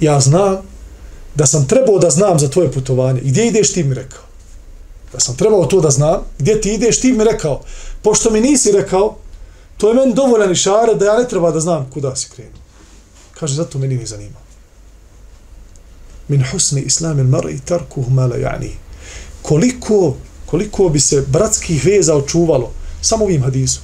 [0.00, 0.73] Ja znam
[1.34, 3.20] da sam trebao da znam za tvoje putovanje.
[3.20, 4.22] I gdje ideš ti mi rekao?
[5.12, 6.20] Da sam trebao to da znam.
[6.38, 7.60] Gdje ti ideš ti mi rekao?
[8.02, 9.16] Pošto mi nisi rekao,
[9.76, 12.62] to je meni dovoljan išare da ja ne treba da znam kuda si krenuo.
[13.38, 14.38] Kaže, zato meni ne zanima.
[16.28, 18.70] Min husni islamin mar'i tarkuhu ma la ja'ni.
[19.42, 20.16] Koliko,
[20.46, 23.82] koliko bi se bratskih veza očuvalo samo ovim hadisom.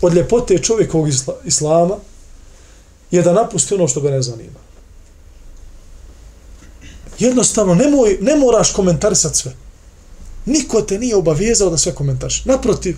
[0.00, 1.08] Od ljepote čovjekovog
[1.44, 1.96] islama
[3.10, 4.59] je da napusti ono što ga ne zanima.
[7.20, 9.52] Jednostavno, nemoj, ne moraš komentarisati sve.
[10.46, 12.44] Niko te nije obavezao da sve komentariš.
[12.44, 12.96] Naprotiv,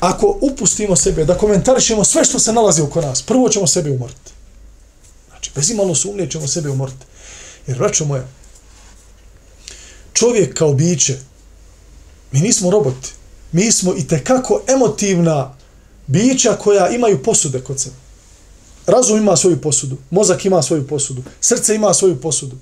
[0.00, 4.30] ako upustimo sebe da komentarišemo sve što se nalazi oko nas, prvo ćemo sebe umoriti.
[5.28, 7.06] Znači, bez imalo sumnje ćemo sebe umoriti.
[7.66, 8.26] Jer, braćo moja,
[10.12, 11.18] čovjek kao biće,
[12.32, 13.12] mi nismo roboti.
[13.52, 15.54] Mi smo i tekako emotivna
[16.06, 17.96] bića koja imaju posude kod sebe.
[18.86, 22.56] Razum ima svoju posudu, mozak ima svoju posudu, srce ima svoju posudu.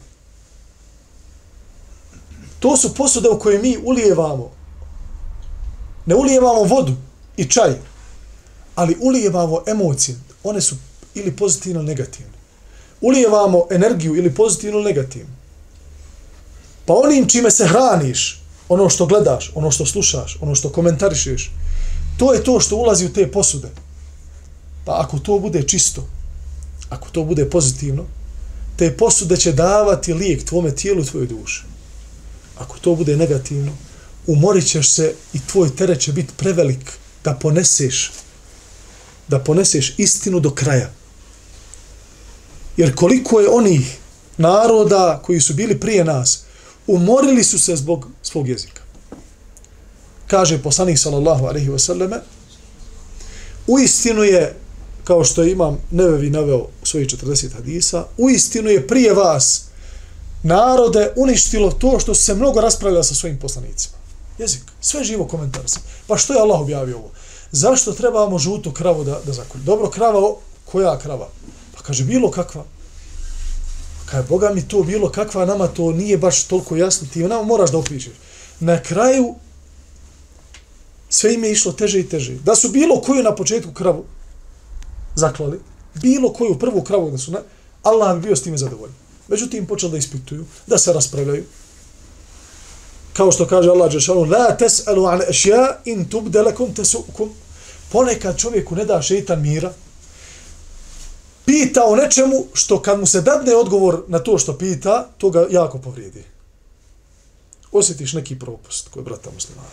[2.61, 4.51] To su posude u koje mi ulijevamo.
[6.07, 6.92] Ne ulijevamo vodu
[7.37, 7.75] i čaj,
[8.75, 10.16] ali ulijevamo emocije.
[10.44, 10.77] One su
[11.14, 12.33] ili pozitivno ili negativne.
[13.01, 15.35] Ulijevamo energiju ili pozitivno ili negativno.
[16.87, 21.51] Pa onim čime se hraniš, ono što gledaš, ono što slušaš, ono što komentarišeš,
[22.18, 23.68] to je to što ulazi u te posude.
[24.85, 26.09] Pa ako to bude čisto,
[26.90, 28.05] ako to bude pozitivno,
[28.77, 31.62] te posude će davati lijek tvome tijelu i tvojoj duši
[32.59, 33.73] ako to bude negativno,
[34.27, 36.92] umorit ćeš se i tvoj teret će biti prevelik
[37.25, 38.11] da poneseš
[39.29, 40.90] da poneseš istinu do kraja.
[42.77, 43.97] Jer koliko je onih
[44.37, 46.42] naroda koji su bili prije nas,
[46.87, 48.83] umorili su se zbog svog jezika.
[50.27, 52.18] Kaže poslanik sallallahu alaihi wasallame,
[53.66, 54.55] u istinu je,
[55.05, 59.64] kao što imam nevevi naveo u svojih 40 hadisa, u istinu je prije vas
[60.42, 63.96] narode uništilo to što se mnogo raspravljala sa svojim poslanicima.
[64.38, 64.62] Jezik.
[64.81, 65.83] Sve živo komentar sam.
[66.07, 67.11] Pa što je Allah objavio ovo?
[67.53, 69.64] Zašto trebamo žutu kravu da, da zakolje?
[69.64, 71.29] Dobro, krava, koja krava?
[71.77, 72.64] Pa kaže, bilo kakva.
[74.07, 77.09] Kaj Boga mi to bilo kakva, nama to nije baš toliko jasno.
[77.12, 78.12] Ti nama moraš da opišeš.
[78.61, 79.35] Na kraju
[81.09, 82.35] sve im je išlo teže i teže.
[82.35, 84.05] Da su bilo koju na početku kravu
[85.14, 85.61] zaklali,
[85.94, 87.40] bilo koju prvu kravu da su na,
[87.83, 89.08] Allah bi bio s time zadovoljan.
[89.29, 91.45] Međutim, počeli da ispituju, da se raspravljaju.
[93.12, 97.31] Kao što kaže Allah Đešanu, la tes'alu an ešja in tubde lekum tesukum.
[97.93, 99.73] Ponekad čovjeku ne da šeitan mira,
[101.45, 105.47] pita o nečemu što kad mu se dadne odgovor na to što pita, to ga
[105.51, 106.25] jako povrijedi.
[107.73, 109.69] Osjetiš neki propust kod brata muslimana.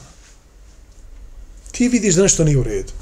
[1.72, 2.94] Ti vidiš da nešto nije u redu.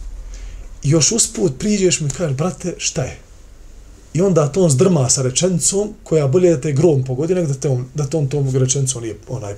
[0.84, 3.20] I još usput priđeš mi i kažeš, brate, šta je?
[4.14, 7.54] I onda to on zdrma sa rečenicom koja bolje da te grom pogodi nego da,
[7.54, 9.56] te on, da te on tom rečenicom nije onaj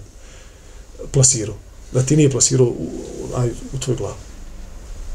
[1.12, 1.56] plasirao.
[1.91, 2.89] Da ti nije plasirao u,
[3.34, 4.15] onaj, u tvoj glavu.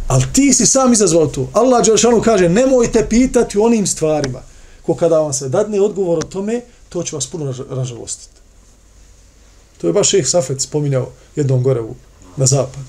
[0.07, 1.48] Ali ti si sam izazvao to.
[1.53, 4.42] Allah Đelšanu kaže, nemojte pitati o onim stvarima.
[4.83, 8.40] Ko kada vam se dadne odgovor o tome, to će vas puno ražalostiti.
[9.81, 11.94] To je baš šeh Safet spominjao jednom gore u,
[12.37, 12.83] na zapad.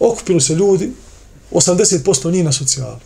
[0.00, 0.92] Okupili se ljudi,
[1.52, 3.00] 80% njih na socijali.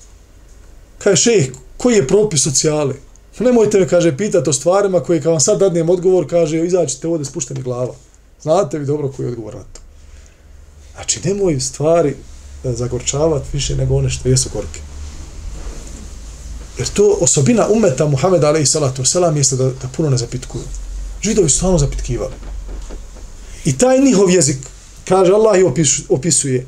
[0.99, 1.49] Kaže šeh,
[1.80, 2.94] koji je propis socijale?
[3.40, 7.26] Nemojte me, kaže, pitati o stvarima koje, kad vam sad dadnem odgovor, kaže, izaćete ovdje
[7.26, 7.94] spušteni glava.
[8.42, 9.82] Znate vi dobro koji je odgovor na to.
[10.96, 12.16] Znači, nemoj stvari
[12.64, 14.80] zagorčavati više nego one što jesu gorke.
[16.78, 20.64] Jer to osobina umeta Muhameda alaihi salatu wasalam jeste da, da puno ne zapitkuju.
[21.22, 22.34] Židovi su stvarno zapitkivali.
[23.66, 24.58] I taj njihov jezik,
[25.06, 26.66] Kaže Allah i opisu, opisuje.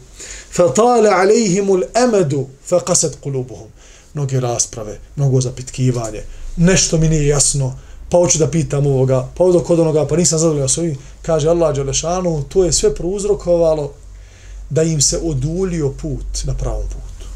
[0.53, 3.67] فَطَالَ عَلَيْهِمُ الْأَمَدُ فَقَسَتْ قُلُوبُهُم
[4.14, 6.22] Mnoge rasprave, mnogo zapitkivanje,
[6.57, 10.38] nešto mi nije jasno, pa hoću da pitam ovoga, pa ovdje kod onoga, pa nisam
[10.38, 10.98] zadovoljio s ovim.
[11.22, 13.92] Kaže Allah Đelešanu, to je sve prouzrokovalo
[14.70, 17.27] da im se odulio put na pravom putu.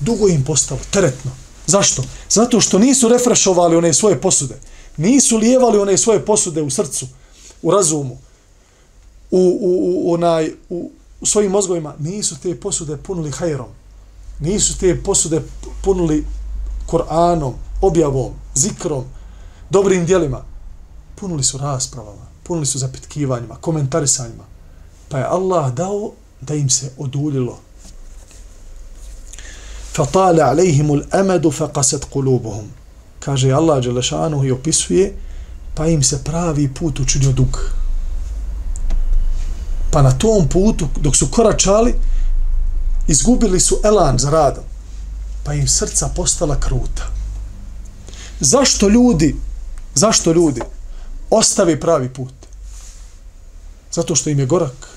[0.00, 1.30] Dugo im postalo, teretno.
[1.66, 2.02] Zašto?
[2.30, 4.54] Zato što nisu refrešovali one svoje posude.
[4.96, 7.06] Nisu lijevali one svoje posude u srcu,
[7.62, 8.18] u razumu,
[9.30, 11.94] u, u, u, onaj, u, u svojim mozgovima.
[11.98, 13.68] Nisu te posude punili hajrom
[14.39, 15.41] Nisu te posude
[15.81, 16.25] punuli
[16.85, 19.03] Koranom, objavom, zikrom,
[19.69, 20.41] dobrim dijelima.
[21.15, 24.43] Punuli su raspravama, punuli su zapitkivanjima, komentarisanjima.
[25.09, 27.59] Pa je Allah dao da im se oduljilo.
[29.95, 32.67] فَطَالَ عَلَيْهِمُ الْأَمَدُ فَقَسَتْ قُلُوبُهُمْ
[33.19, 35.13] Kaže Allah Đelešanu i opisuje,
[35.73, 37.59] pa im se pravi put učinio dug.
[39.91, 41.95] Pa na tom putu, dok su koračali,
[43.08, 44.64] izgubili su elan za radom.
[45.44, 47.10] Pa im srca postala kruta.
[48.40, 49.36] Zašto ljudi,
[49.94, 50.60] zašto ljudi
[51.30, 52.34] ostavi pravi put?
[53.92, 54.88] Zato što im je gorak.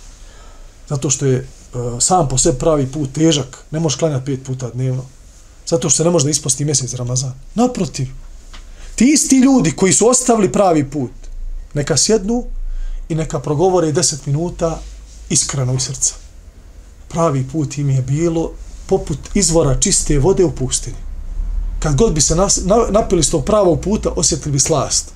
[0.89, 3.58] Zato što je uh, sam po sebi pravi put težak.
[3.72, 5.06] Ne možeš klanjati pet puta dnevno.
[5.68, 7.34] Zato što se ne može da isposti mjesec Ramazan.
[7.56, 8.08] Naprotiv.
[8.96, 11.12] Ti isti ljudi koji su ostavili pravi put,
[11.74, 12.46] neka sjednu
[13.10, 14.80] i neka progovore 10 minuta
[15.30, 16.23] iskreno iz srca.
[17.13, 18.52] Pravi put im je bilo
[18.88, 20.95] poput izvora čiste vode u pustini.
[21.80, 25.12] Kad god bi se nas, na, napili s tog pravog puta, osjetili bi slast.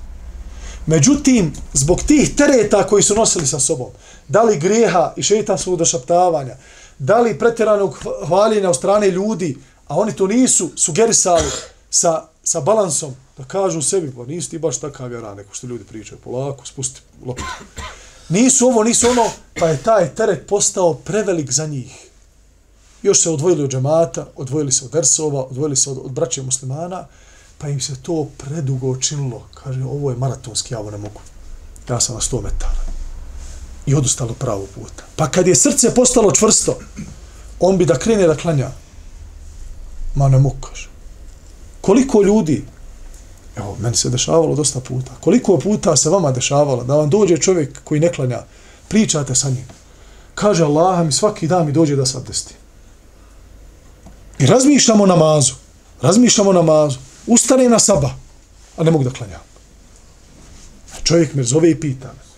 [0.86, 3.90] Međutim, zbog tih tereta koji su nosili sa sobom,
[4.28, 6.56] da li grijeha i šeitanskog došaptavanja,
[6.98, 9.56] da li pretjeranog hvaljenja od strane ljudi,
[9.86, 11.50] a oni to nisu sugerisali
[11.90, 15.84] sa, sa balansom, da kažu sebi, pa nisi ti baš takav vjera, neko što ljudi
[15.84, 17.44] pričaju, polako, spusti loptu.
[18.28, 22.08] Nisu ovo, nisu ono, pa je taj teret postao prevelik za njih.
[23.02, 27.06] Još se odvojili od džemata, odvojili se od Ersova, odvojili se od, od braće muslimana,
[27.58, 29.46] pa im se to predugo činilo.
[29.54, 31.20] Kaže, ovo je maratonski, ja ovo ne mogu.
[31.88, 32.82] Ja sam na 100 metara.
[33.86, 35.04] I odustalo pravo puta.
[35.16, 36.78] Pa kad je srce postalo čvrsto,
[37.60, 38.70] on bi da krene da klanja.
[40.14, 40.88] Ma ne mogu, kaže.
[41.80, 42.64] Koliko ljudi,
[43.58, 47.84] evo, meni se dešavalo dosta puta, koliko puta se vama dešavalo da vam dođe čovjek
[47.84, 48.42] koji ne klanja,
[48.88, 49.66] pričate sa njim.
[50.34, 52.54] Kaže Allah mi svaki dan mi dođe da se abdesti.
[54.38, 55.54] I razmišljamo namazu.
[56.02, 56.98] Razmišljamo namazu.
[57.26, 58.10] Ustane na saba,
[58.76, 59.40] a ne mogu da klanjam.
[61.04, 62.28] Čovjek me zove i pita me.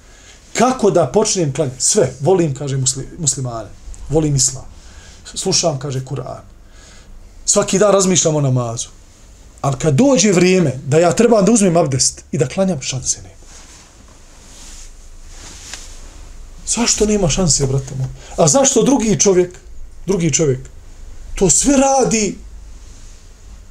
[0.59, 1.83] Kako da počnem klanjati?
[1.83, 2.13] Sve.
[2.21, 2.79] Volim, kaže
[3.19, 3.69] muslimane.
[4.09, 4.65] Volim islam.
[5.35, 6.43] Slušam, kaže Kur'an.
[7.45, 8.89] Svaki dan razmišljamo namazu.
[9.61, 13.41] Ali kad dođe vrijeme da ja trebam da uzmem abdest i da klanjam, šanse nema.
[16.67, 18.09] Zašto nema šanse, brate moj?
[18.37, 19.59] A zašto drugi čovjek,
[20.07, 20.61] drugi čovjek,
[21.35, 22.39] to sve radi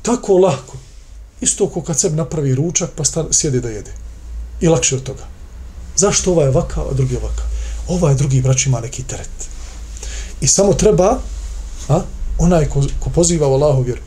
[0.02, 0.78] tako lako.
[1.42, 3.92] Isto ko kad sebi napravi ručak pa stan, sjedi da jede.
[4.62, 5.28] I lakše od toga.
[5.96, 7.46] Zašto ovaj je ovakav, a drugi je ovakav?
[7.88, 9.50] Ovaj drugi brać ima neki teret.
[10.42, 11.20] I samo treba,
[11.88, 12.02] a,
[12.38, 14.02] onaj ko, ko poziva u Allahu vjeru,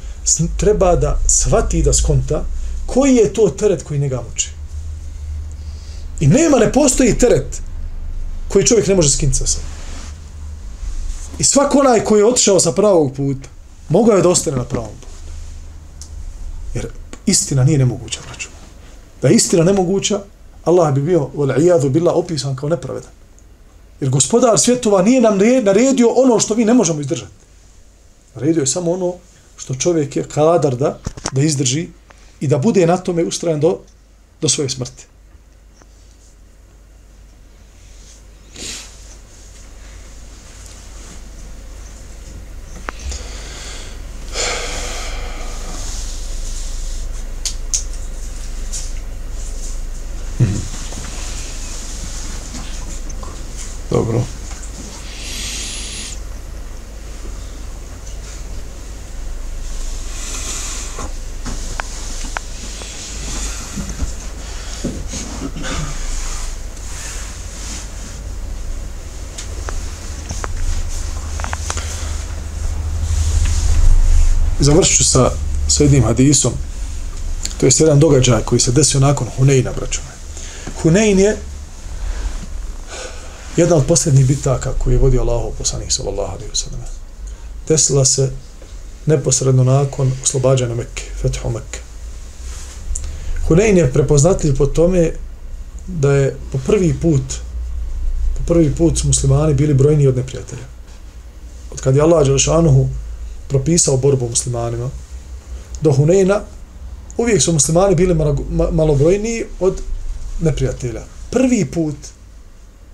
[0.57, 2.45] treba da shvati da skonta
[2.87, 4.51] koji je to teret koji njega muči.
[6.21, 7.63] I nema, ne postoji teret
[8.49, 9.69] koji čovjek ne može skinti sa sobom.
[11.39, 13.49] I svak onaj koji je otišao sa pravog puta,
[13.89, 15.13] mogao je da ostane na pravom putu.
[16.75, 16.87] Jer
[17.27, 18.49] istina nije nemoguća, braću.
[19.23, 20.21] Da je istina nemoguća,
[20.65, 21.31] Allah bi bio,
[21.61, 23.11] ijadu bila opisan kao nepravedan.
[24.01, 27.33] Jer gospodar svjetova nije nam naredio ono što vi ne možemo izdržati.
[28.35, 29.15] Naredio je samo ono
[29.63, 30.99] što čovjek je kadar da,
[31.33, 31.89] da izdrži
[32.41, 33.79] i da bude na tome ustrajan do,
[34.41, 35.07] do svoje smrti.
[53.91, 54.42] Dobro.
[74.63, 75.31] Završit ću sa,
[75.69, 76.53] sa jednim hadisom.
[77.61, 80.09] To je jedan događaj koji se desio nakon Huneina, braćume.
[80.83, 81.37] Hunein je
[83.57, 86.81] jedna od posljednjih bitaka koji je vodio Allahov poslanik sallallahu alejhi ve sellem.
[87.69, 88.31] Desila se
[89.07, 91.79] neposredno nakon oslobađanja Mekke, fethu Mekke.
[93.49, 95.11] Hunein je prepoznatljiv po tome
[95.87, 97.23] da je po prvi put
[98.43, 100.63] po prvi put su muslimani bili brojni od neprijatelja.
[101.71, 102.89] Od kad je Allah Đelšanuhu
[103.53, 104.91] propisao borbu muslimanima,
[105.83, 106.41] do Huneyna,
[107.17, 108.15] uvijek su muslimani bili
[108.73, 109.83] malobrojniji od
[110.41, 111.03] neprijatelja.
[111.31, 111.97] Prvi put,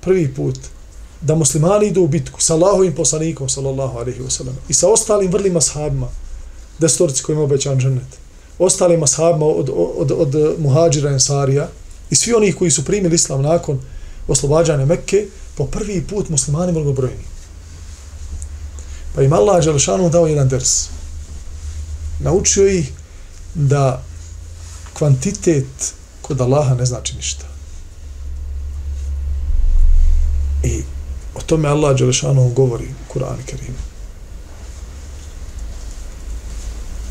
[0.01, 0.59] prvi put,
[1.21, 5.31] da muslimani idu u bitku sa Allahovim poslanikom, sallallahu alaihi wa sallam, i sa ostalim
[5.31, 6.09] vrlima sahabima,
[6.79, 8.19] destorci kojima obećan džennet,
[8.59, 11.69] ostalim sahabima od, od, od, od muhađira ensarija,
[12.11, 13.81] i svi oni koji su primili islam nakon
[14.29, 17.38] oslobađanja Mekke, po prvi put muslimani mnogobrojni.
[19.19, 20.89] Pa im Allah Đelšanu dao jedan ders.
[22.21, 22.93] Naučio ih
[23.55, 24.03] da
[24.95, 27.45] kvantitet kod Allaha ne znači ništa.
[30.63, 30.83] I
[31.35, 33.75] o tome Allah Đelešanu govori u Kur'an Kerim.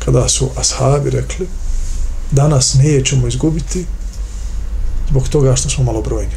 [0.04, 1.48] Kada su ashabi rekli
[2.30, 3.86] danas nećemo izgubiti
[5.10, 6.36] zbog toga što smo malo brojni.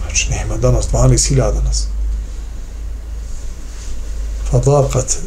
[0.00, 1.86] Znači, nema danas 12.000 nas.
[4.52, 5.18] Fadakat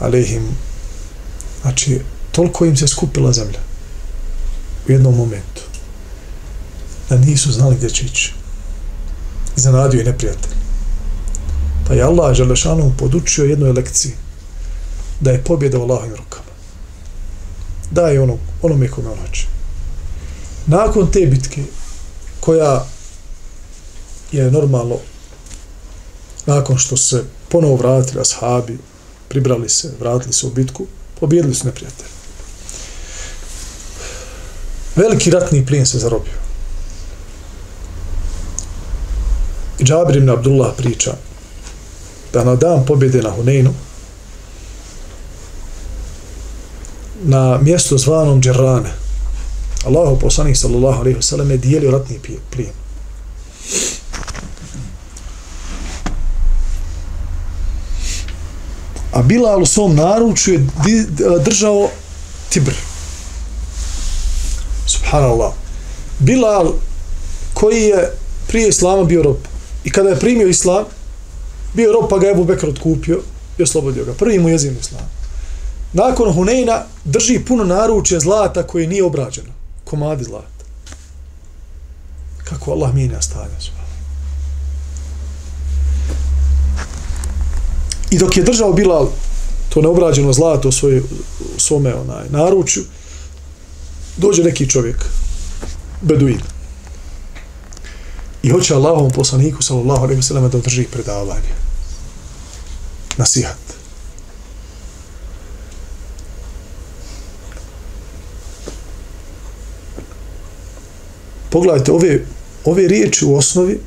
[0.00, 0.48] alehim
[1.62, 2.00] znači,
[2.32, 3.58] toliko im se skupila zemlja
[4.88, 5.62] u jednom momentu
[7.08, 8.32] da nisu znali gdje će ići.
[9.56, 10.52] Zanadio je neprijatelj.
[11.88, 14.12] Pa je Allah Želešanu podučio jednoj lekciji
[15.20, 16.50] da je pobjeda u Allahovim rukama.
[17.90, 19.46] Da je ono, onome kome on hoće.
[20.66, 21.62] Nakon te bitke,
[22.40, 22.86] koja
[24.32, 24.96] je normalno
[26.46, 28.78] nakon što se ponovo vratili ashabi,
[29.28, 30.86] pribrali se, vratili se u bitku,
[31.20, 32.08] pobjedili su neprijatelje.
[34.96, 36.32] Veliki ratni plijen se zarobio.
[39.78, 41.14] I Džabir ibn Abdullah priča
[42.32, 43.74] da na dan pobjede na Huneinu
[47.24, 48.92] na mjestu zvanom Džerane
[49.84, 52.18] Allahu poslanik sallallahu alejhi ve je dijelio ratni
[52.50, 52.72] plijen.
[59.16, 60.66] A Bilal u svom naručju je
[61.44, 61.88] držao
[62.48, 62.72] Tibr.
[64.86, 65.52] Subhanallah.
[66.18, 66.72] Bilal
[67.54, 68.12] koji je
[68.48, 69.36] prije Islama bio rob
[69.84, 70.84] i kada je primio Islam
[71.74, 73.20] bio rob pa ga je Ebu Bekr otkupio
[73.58, 74.12] i oslobodio ga.
[74.12, 75.10] Prvi mu jezim Islam.
[75.92, 79.52] Nakon Huneyna drži puno naručja zlata koje nije obrađeno
[79.84, 80.64] komadi zlata.
[82.44, 83.85] Kako Allah mijenja stanje Subhanallah
[88.10, 89.08] I dok je držao Bilal
[89.68, 91.02] to neobrađeno zlato u, svoje,
[91.56, 92.84] u svome onaj, naručju,
[94.16, 95.04] dođe neki čovjek,
[96.00, 96.40] Beduin.
[98.42, 101.52] I hoće Allahom poslaniku, sallallahu alaihi wa sallam, da održi predavanje.
[103.16, 103.66] Nasihat.
[111.56, 112.24] pogledajte ove,
[112.64, 113.80] ove riječi u osnovi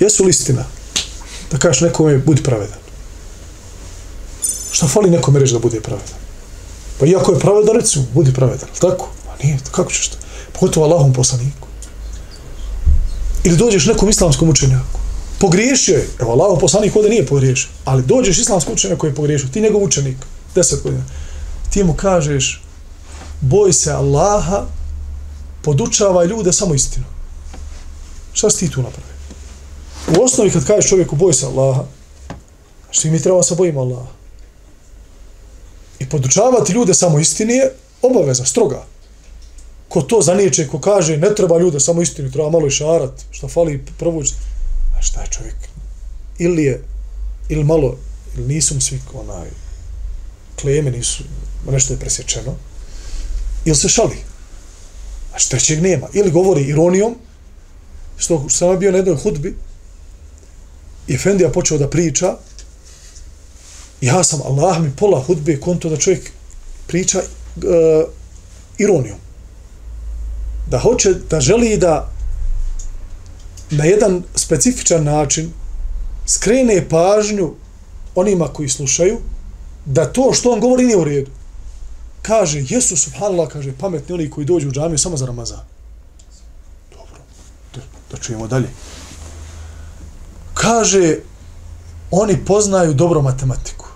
[0.00, 0.64] jesu listina
[1.50, 2.78] da kažeš nekome budi pravedan.
[4.72, 6.18] Šta fali nekome reći da bude pravedan?
[7.00, 9.08] Pa iako je pravedan recimo budi pravedan tako?
[9.28, 10.16] a nije, kako ćeš to?
[10.52, 11.68] Pogotovo Allahom poslaniku.
[13.44, 14.98] Ili dođeš nekom islamskom učenjaku.
[15.40, 17.68] Pogriješio je, evo Allahom poslanik ovdje nije pogriješio.
[17.84, 19.48] Ali dođeš islamskom učenjaku koji je pogriješio.
[19.48, 20.16] Ti njegov učenik,
[20.54, 21.04] deset godina.
[21.70, 22.62] Ti mu kažeš
[23.40, 24.66] boj se Allaha
[25.62, 27.04] podučavaj ljude samo istinu.
[28.32, 29.07] Šta si ti tu napravio?
[30.16, 31.84] U osnovi kad kažeš čovjeku boj se Allaha,
[32.90, 34.10] što mi treba se bojimo Allaha.
[35.98, 38.84] I podučavati ljude samo istini je obaveza, stroga.
[39.88, 43.48] Ko to zaniječe, ko kaže ne treba ljude samo istinu, treba malo i šarat, što
[43.48, 44.34] fali provući.
[44.98, 45.56] A šta je čovjek?
[46.38, 46.84] Ili je,
[47.48, 47.96] ili malo,
[48.36, 49.48] ili nisu svi onaj,
[50.60, 51.24] kleme nisu,
[51.70, 52.54] nešto je presječeno,
[53.64, 54.16] ili se šali.
[55.34, 56.06] A što trećeg nema.
[56.12, 57.16] Ili govori ironijom,
[58.16, 59.56] što sam bio na jednoj hudbi,
[61.08, 62.36] i Efendija počeo da priča,
[64.00, 66.30] ja sam, Allah mi pola hudbe konto da čovjek
[66.86, 67.22] priča e,
[68.78, 69.18] ironijom.
[70.70, 72.10] Da hoće, da želi da
[73.70, 75.52] na jedan specifičan način
[76.26, 77.54] skrene pažnju
[78.14, 79.18] onima koji slušaju,
[79.84, 81.30] da to što on govori nije u redu
[82.28, 85.64] kaže, jesu subhanallah, kaže, pametni oni koji dođu u džamiju samo za Ramazan.
[86.90, 87.20] Dobro,
[87.74, 87.80] da,
[88.10, 88.68] da čujemo dalje.
[90.58, 91.18] Kaže,
[92.10, 93.86] oni poznaju dobro matematiku.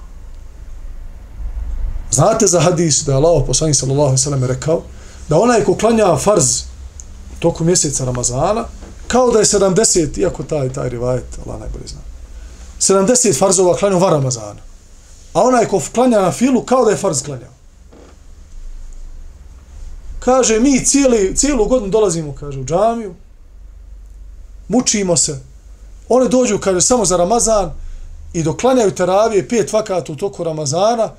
[2.10, 4.82] Znate za hadis da je Allah poslanik sallallahu sallam rekao
[5.28, 6.62] da onaj ko klanja farz
[7.38, 8.64] toku mjeseca Ramazana
[9.06, 12.00] kao da je 70, iako taj, taj rivajet, Allah najbolje zna,
[12.80, 14.60] 70 farzova klanjao van Ramazana.
[15.32, 17.52] A onaj ko klanja na filu kao da je farz klanjao
[20.24, 23.14] kaže mi cijeli, cijelu godinu dolazimo kaže u džamiju
[24.68, 25.51] mučimo se.
[26.14, 27.70] One dođu, kaže, samo za Ramazan
[28.32, 31.10] i doklanjaju teravije pet vakata u toku Ramazana,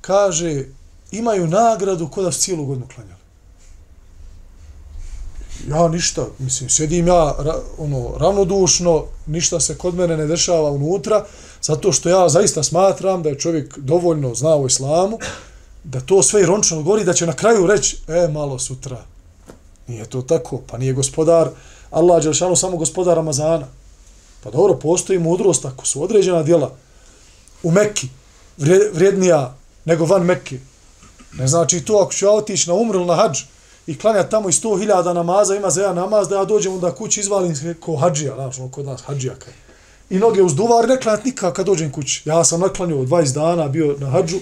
[0.00, 0.64] kaže,
[1.10, 3.20] imaju nagradu kod da su cijelu godinu klanjali.
[5.68, 11.24] Ja ništa, mislim, sjedim ja ra, ono, ravnodušno, ništa se kod mene ne dešava unutra,
[11.62, 15.18] zato što ja zaista smatram da je čovjek dovoljno znao o islamu,
[15.84, 19.04] da to sve ironično govori, da će na kraju reći, e, malo sutra.
[19.86, 21.48] Nije to tako, pa nije gospodar,
[21.90, 23.66] Allah Đelšanu samo gospodar Ramazana.
[24.44, 26.72] Pa dobro, postoji mudrost, ako su određena djela
[27.62, 28.08] u Mekki,
[28.92, 30.58] vrijednija nego van Mekke.
[31.32, 33.38] Ne znači to, ako ću ja otići na umr na hađ
[33.86, 36.94] i klanja tamo i sto hiljada namaza, ima za jedan namaz, da ja dođem onda
[36.94, 39.52] kući izvalim se ko hađija, znači ono kod nas hađija kaj.
[40.10, 42.22] I noge uz duvar, ne klanjati nikak kad dođem kući.
[42.24, 44.36] Ja sam naklanio 20 dana, bio na hađu,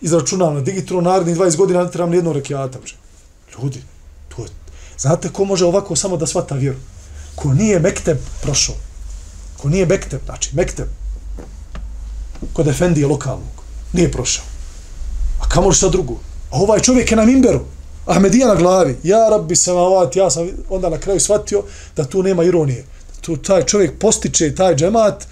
[0.00, 2.78] izračunam na digitru, narednih 20 godina ne trebam ni jednog rekiata.
[3.58, 3.82] Ljudi,
[4.36, 4.48] to je...
[4.98, 6.78] Znate ko može ovako samo da svata vjeru?
[7.34, 8.74] Ko nije Mekteb prošao.
[9.62, 10.88] Ko nije Mekteb, znači Mekteb.
[12.52, 13.62] Kod Efendije lokalnog.
[13.92, 14.44] Nije prošao.
[15.40, 16.14] A kamo li šta drugo?
[16.50, 17.60] A ovaj čovjek je na mimberu.
[18.06, 18.96] Ahmedija na glavi.
[19.02, 21.62] Ja rabbi se mavat, ja sam onda na kraju shvatio
[21.96, 22.84] da tu nema ironije.
[23.20, 25.26] Tu taj čovjek postiče taj džemat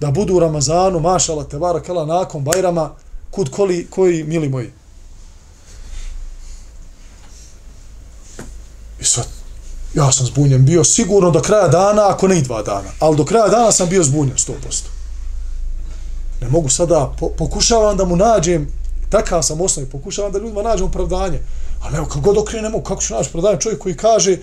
[0.00, 2.90] da budu u Ramazanu, mašala te barakala, nakon Bajrama,
[3.30, 4.70] kud koli, koji, mili moji.
[9.00, 9.39] I sad,
[9.94, 12.88] ja sam zbunjen bio sigurno do kraja dana, ako ne i dva dana.
[12.98, 14.52] Ali do kraja dana sam bio zbunjen, 100%.
[16.40, 18.68] Ne mogu sada, po, pokušavam da mu nađem,
[19.08, 21.40] takav sam osnovi, pokušavam da ljudima nađem opravdanje.
[21.82, 24.36] Ali evo, kako god okrenemo, kako ću naći opravdanje čovjek koji kaže,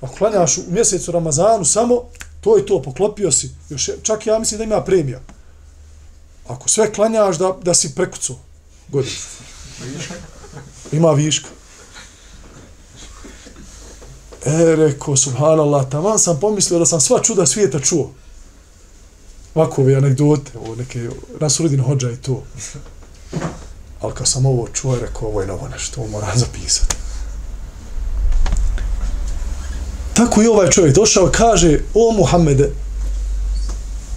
[0.00, 2.02] ako klanjaš u mjesecu Ramazanu, samo
[2.40, 3.50] to i to, poklopio si.
[3.70, 5.20] Još, čak ja mislim da ima premija.
[6.48, 8.36] Ako sve klanjaš da, da si prekucao
[8.88, 9.14] godinu.
[10.92, 11.48] Ima viška.
[14.46, 18.10] E, reko, subhanallah, taman sam pomislio da sam sva čuda svijeta čuo.
[19.54, 21.08] Ovako ove anegdote, ovo neke
[21.40, 22.42] rasuridin hođa i to.
[24.00, 26.96] Ali kad sam ovo čuo, rekao, ovo je novo nešto, ovo moram zapisati.
[30.14, 32.70] Tako i ovaj čovjek došao kaže, o Muhammede,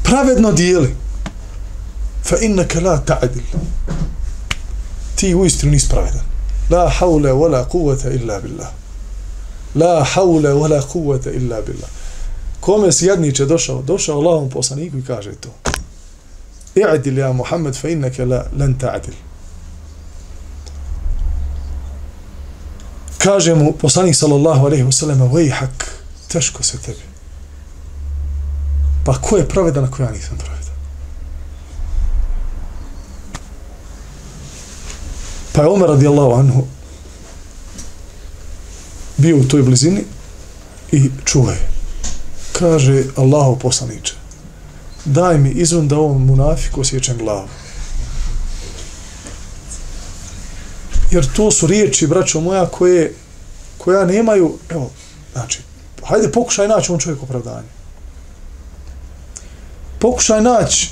[0.04, 0.96] pravedno dijeli,
[2.24, 3.44] fa innaka la ta'dil.
[5.16, 6.22] Ti u istinu nisi pravedan.
[6.70, 8.68] La haule wa la kuvvete illa billah.
[9.78, 11.90] La haule wa la kuvvete illa billah.
[12.60, 13.82] Kome si jedniče došao?
[13.82, 15.50] Došao Allahom poslaniku i kaže to.
[16.76, 19.14] I'adil ja Muhammed fa inneke la lan ta'adil.
[23.18, 25.92] Kaže mu poslanik sallallahu alejhi ve sellem: "Vejhak,
[26.28, 27.06] teško se tebi."
[29.06, 30.76] Pa ko je pravedan ako ja nisam pravedan?
[35.54, 36.68] Pa je Omer radijallahu anhu
[39.18, 40.04] bio u toj blizini
[40.92, 41.70] i čuje.
[42.52, 44.14] Kaže Allahu poslaniče,
[45.06, 47.48] daj mi izvan da ovom munafiku osjećam glavu.
[51.12, 53.14] Jer to su riječi, braćo moja, koje,
[53.78, 54.92] koja nemaju, evo,
[55.34, 55.60] znači,
[56.04, 57.68] hajde pokušaj naći on čovjek opravdanje.
[60.00, 60.90] Pokušaj naći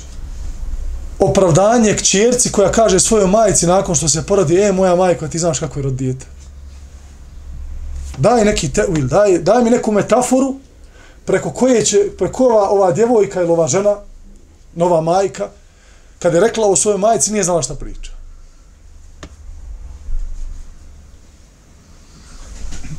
[1.18, 5.58] opravdanje kćerci koja kaže svojoj majici nakon što se porodi, e, moja majka, ti znaš
[5.58, 6.26] kako je rod dijete.
[8.16, 10.56] Daj neki tevil, daj, daj mi neku metaforu
[11.24, 13.96] preko koje će, preko ova, ova djevojka ili ova žena,
[14.74, 15.48] nova majka,
[16.18, 18.12] kad je rekla o svojoj majici, nije znala šta priča.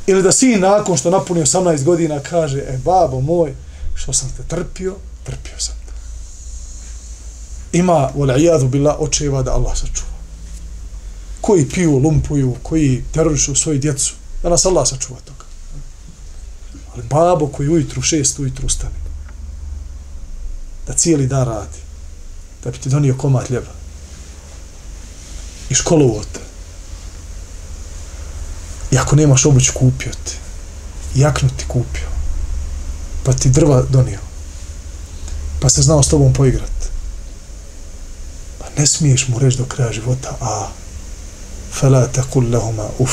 [0.07, 3.55] Ili da sin nakon što napuni 18 godina kaže, e, babo moj,
[3.95, 5.77] što sam te trpio, trpio sam
[7.71, 10.17] ima volajadu bila očeva da Allah sačuva.
[11.41, 14.13] Koji piju, lumpuju, koji terorišu svoju djecu,
[14.43, 15.45] da nas Allah sačuva toga.
[16.93, 18.95] Ali babo koji ujutru, šest ujutru ustane,
[20.87, 21.79] da cijeli dan radi,
[22.63, 23.71] da bi ti donio komad ljeba
[25.69, 26.39] i školu te.
[28.91, 30.37] I ako nemaš obuću, kupio ti.
[31.15, 32.07] I jaknu ti kupio.
[33.23, 34.19] Pa ti drva donio.
[35.61, 36.77] Pa se znao s tobom poigrati
[38.67, 40.67] pa ne smiješ mu reći do kraja života, a
[41.71, 43.11] fela takul lahuma uf.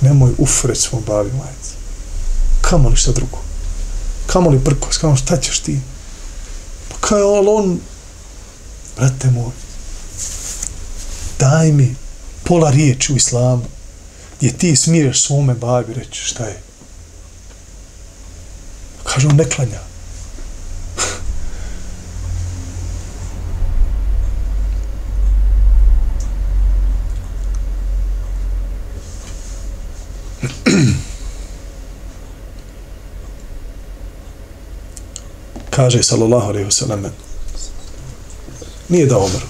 [0.00, 1.74] Nemoj ufret svom babi majici.
[2.60, 3.38] Kamo li šta drugo?
[4.26, 4.98] Kamo li prkos?
[4.98, 5.80] Kamo šta ćeš ti?
[6.88, 7.80] Pa kaj on, on,
[8.96, 9.52] brate moj,
[11.38, 11.96] daj mi
[12.44, 13.64] pola riječi u islamu
[14.38, 16.62] gdje ti smiješ svome babi reći šta je.
[19.04, 19.85] Kaže on ne klanja.
[35.76, 37.08] Kaže sallallahu alaihi wasallam
[38.88, 39.42] nije da Omer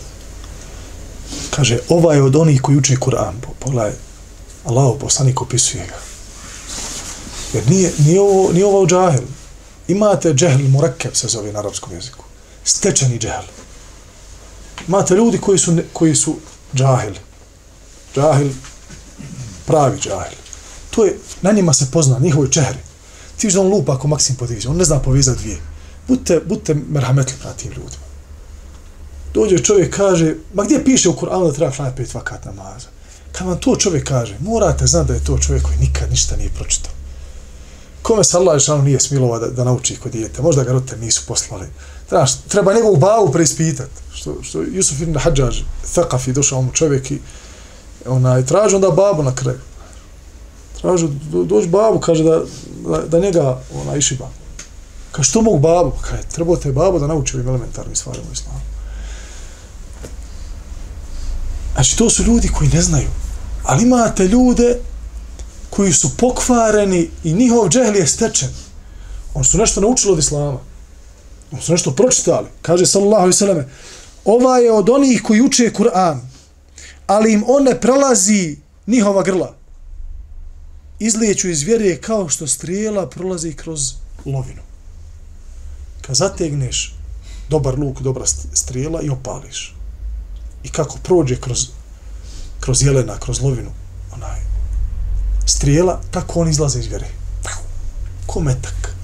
[1.50, 3.92] kaže ovaj je od onih koji uče Kur'an pogledaj
[4.64, 5.98] Allahu poslanik opisuje ga.
[7.52, 9.22] Jer nije, nije, ovo, nije ovo džahil
[9.88, 12.24] imate džehl murakkab se zove na arapskom jeziku.
[12.64, 13.46] Stečeni džehl.
[14.88, 16.36] Imate ljudi koji su, koji su
[16.74, 17.14] džahil
[18.14, 18.50] džahil
[19.66, 20.38] pravi džahil
[20.90, 22.78] to je, na njima se pozna njihovoj čehri.
[23.36, 25.75] Ti što on lupa ako maksim podivizi on ne zna povezati dvije
[26.08, 28.06] budite, budite merhametli prema tim ljudima
[29.36, 32.88] dođe čovjek kaže, ma gdje piše u Kur'anu da treba klanjati pet vakat namaza?
[33.32, 36.50] Kad vam to čovjek kaže, morate znati da je to čovjek koji nikad ništa nije
[36.50, 36.92] pročitao.
[38.02, 41.26] Kome se Allah šanu nije smilova da, da nauči kod dijete, možda ga rote nisu
[41.26, 41.66] poslali.
[42.08, 44.00] Treba, treba njegovu bavu preispitati.
[44.14, 45.60] Što, što Jusuf ibn Hadžaž,
[45.94, 47.18] thaqaf i došao mu čovjek i
[48.06, 49.58] onaj, traži onda babu na kraju.
[50.80, 52.42] Traži, do, dođi babu, kaže da,
[52.88, 54.30] da, da njega ona išiba.
[55.16, 55.92] Kaže, što mogu babu?
[56.00, 58.60] Kaže, trebate babo da nauči ovim elementarnim stvarima u islamu.
[61.74, 63.08] Znači, to su ljudi koji ne znaju.
[63.64, 64.78] Ali imate ljude
[65.70, 68.48] koji su pokvareni i njihov džehl je stečen.
[69.34, 70.58] On su nešto naučili od Islama.
[71.52, 72.48] On su nešto pročitali.
[72.62, 73.64] Kaže, sallallahu alaihi sallam,
[74.24, 76.20] ova je od onih koji uče Kur'an,
[77.06, 78.56] ali im on ne prelazi
[78.86, 79.54] njihova grla.
[80.98, 83.92] Izlijeću iz vjere kao što strijela prolazi kroz
[84.24, 84.66] lovinu.
[86.06, 86.94] Kad zategneš
[87.48, 89.74] dobar luk, dobra strijela i opališ
[90.64, 91.58] i kako prođe kroz,
[92.60, 93.70] kroz jelena, kroz lovinu,
[94.14, 94.40] onaj,
[95.46, 97.08] strijela, tako on izlaze iz vjere.
[98.26, 98.94] Ko metak.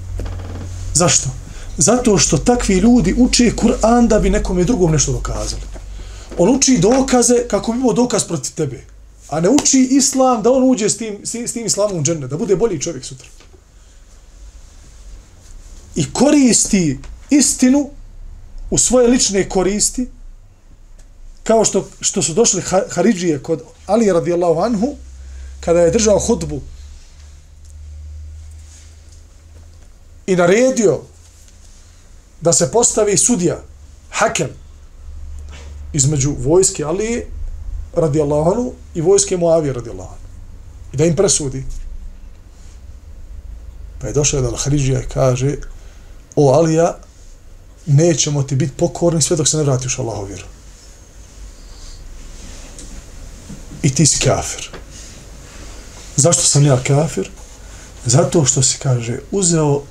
[0.93, 1.29] Zašto?
[1.77, 5.61] Zato što takvi ljudi uče Kur'an da bi nekom drugom nešto dokazali.
[6.37, 8.83] On uči dokaze kako bi imao dokaz protiv tebe.
[9.29, 12.37] A ne uči islam da on uđe s tim, s tim islamom u džene, da
[12.37, 13.27] bude bolji čovjek sutra.
[15.95, 17.89] I koristi istinu
[18.69, 20.09] u svoje lične koristi,
[21.43, 24.95] kao što, što su došli Haridžije kod Ali radijallahu anhu,
[25.59, 26.61] kada je držao hudbu
[30.27, 31.01] i naredio
[32.41, 33.61] da se postavi sudija,
[34.09, 34.49] hakem,
[35.93, 37.25] između vojske Ali
[37.93, 40.23] radijallahu anhu i vojske Muavije radijallahu anhu.
[40.93, 41.65] I da im presudi.
[44.01, 45.55] Pa je došao jedan Haridžija i kaže,
[46.35, 46.97] o Alija,
[47.85, 50.45] nećemo ti biti pokorni sve dok se ne vratiš Allahov vjeru.
[53.83, 54.69] i ti si kafir.
[56.15, 57.29] Zašto sam ja kafir?
[58.05, 59.81] Zato što se kaže, uzeo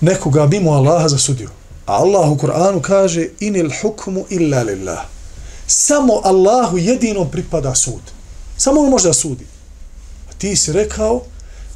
[0.00, 1.50] nekoga mimo Allaha za sudiju.
[1.86, 5.00] A Allah u Kur'anu kaže, inil hukmu illa lillah.
[5.66, 8.02] Samo Allahu jedino pripada sud.
[8.56, 9.46] Samo on može da sudi.
[10.30, 11.22] A ti si rekao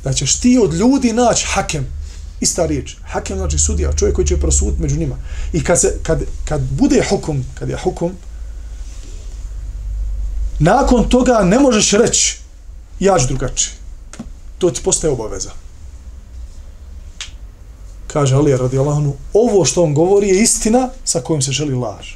[0.05, 1.87] da ćeš ti od ljudi naći hakem.
[2.41, 2.97] Ista riječ.
[3.05, 5.17] Hakem znači sudija, čovjek koji će prosuditi među njima.
[5.53, 8.13] I kad, se, kad, kad bude hukum, kad je hukum,
[10.59, 12.39] nakon toga ne možeš reći
[13.01, 13.75] ja ću drugačije.
[14.59, 15.51] To ti postaje obaveza.
[18.07, 22.15] Kaže Ali radi Allahonu, ovo što on govori je istina sa kojom se želi laž.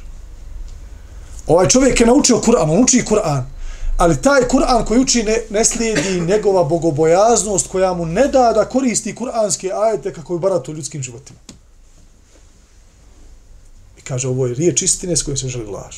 [1.47, 3.43] Ovaj čovjek je naučio Kur'an, on uči Kur'an,
[4.01, 8.69] ali taj Kur'an koji uči ne, ne slijedi njegova bogobojaznost koja mu ne da da
[8.69, 11.39] koristi kur'anske ajete kako je barato ljudskim životima.
[13.97, 15.97] I kaže, ovo je riječ istine s kojom se želi laž.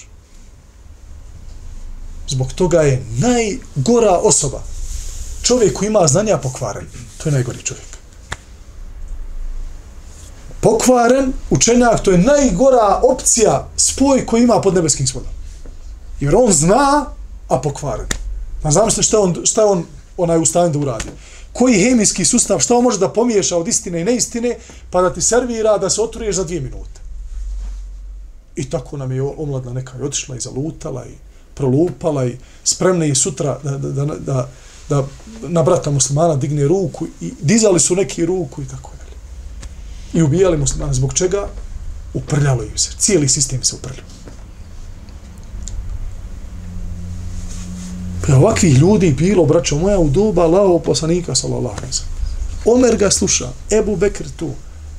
[2.27, 4.63] Zbog toga je najgora osoba.
[5.43, 6.87] Čovjek koji ima znanja pokvaren.
[7.17, 7.87] To je najgori čovjek.
[10.61, 15.31] Pokvaren učenjak, to je najgora opcija spoj koji ima pod nebeskim svodom.
[16.19, 17.05] Jer on zna,
[17.47, 18.07] a pokvaren.
[18.63, 19.85] Na znam šta on, šta on
[20.17, 21.09] onaj u stanju da uradi.
[21.53, 24.57] Koji hemijski sustav, šta on može da pomiješa od istine i neistine,
[24.89, 27.01] pa da ti servira da se otruješ za dvije minute.
[28.55, 31.13] I tako nam je omladna neka je otišla i zalutala i
[31.53, 34.49] prolupala i spremna je sutra da, da, da, da,
[34.89, 35.03] da
[35.41, 39.17] na brata muslimana digne ruku i dizali su neki ruku i tako dalje.
[40.13, 40.93] I ubijali muslimana.
[40.93, 41.47] Zbog čega?
[42.13, 42.89] Uprljalo im se.
[42.97, 44.12] Cijeli sistem se uprljao.
[48.27, 51.97] Pa ovakvih ljudi bilo, braćo moja, u doba lao poslanika, sallallahu alaihi
[52.65, 54.49] Omer ga sluša, Ebu Bekr tu,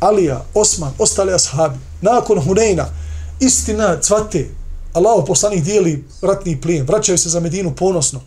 [0.00, 2.84] Alija, Osman, ostali ashabi, nakon Huneyna,
[3.40, 4.48] istina, cvate,
[4.92, 8.20] Allah poslanik dijeli ratni plijen, vraćaju se za Medinu ponosno.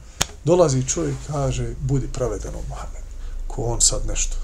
[0.43, 3.03] Dolazi čovjek, kaže, budi pravedan o Mohamed.
[3.47, 4.37] Ko on sad nešto.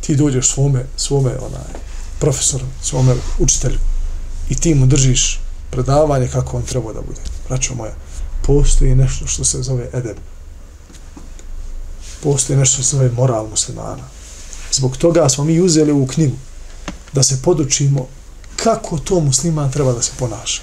[0.00, 1.72] Ti dođeš svome, svome onaj,
[2.18, 3.78] profesoru, svome učitelju
[4.48, 5.40] i ti mu držiš
[5.70, 7.20] predavanje kako on treba da bude.
[7.48, 7.94] Braćo moja,
[8.46, 10.16] postoji nešto što se zove edeb.
[12.22, 14.04] Postoji nešto što se zove moral muslimana.
[14.72, 16.36] Zbog toga smo mi uzeli u knjigu
[17.12, 18.06] da se podučimo
[18.56, 20.62] kako to musliman treba da se ponaša.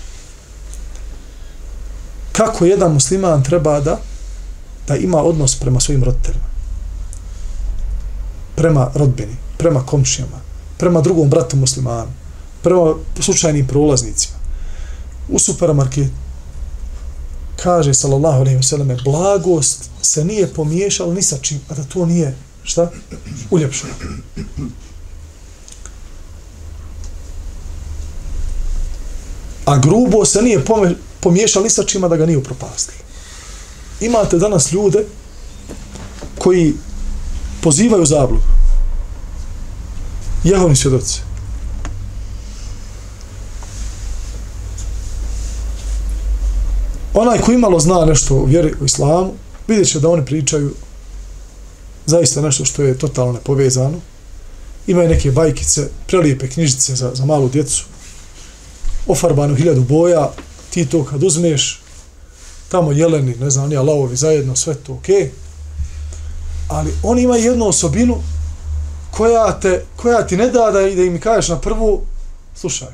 [2.31, 3.99] Kako jedan musliman treba da
[4.89, 6.45] da ima odnos prema svojim roditeljima.
[8.55, 10.39] Prema rodbini, prema komšijama,
[10.77, 12.11] prema drugom bratu muslimanu,
[12.63, 14.37] prema slučajnim prolaznicima.
[15.29, 16.09] U supermarketu
[17.63, 22.05] kaže sallallahu alejhi ve selleme blagost se nije pomiješala ni sa čim a da to
[22.05, 22.91] nije šta?
[23.51, 23.93] Uljepšano
[29.65, 30.65] a grubo se nije
[31.19, 32.99] pomiješala ni sa čima da ga nije upropastilo
[33.99, 35.05] imate danas ljude
[36.37, 36.73] koji
[37.61, 38.43] pozivaju zabludu.
[40.43, 41.21] Jehovni svjedoci.
[47.13, 49.33] Onaj ko imalo zna nešto u vjeri u islamu,
[49.67, 50.73] vidjet će da oni pričaju
[52.05, 53.99] zaista nešto što je totalno nepovezano.
[54.87, 57.85] Imaju neke bajkice, prelijepe knjižice za, za malu djecu,
[59.07, 60.31] ofarbanu hiljadu boja,
[60.69, 61.81] ti to kad uzmeš,
[62.69, 65.15] tamo jeleni, ne znam, nija lavovi zajedno, sve to okej.
[65.15, 65.29] Okay.
[66.67, 68.17] Ali on ima jednu osobinu
[69.11, 72.01] koja, te, koja ti ne da da, da im kažeš na prvu,
[72.55, 72.93] slušaj,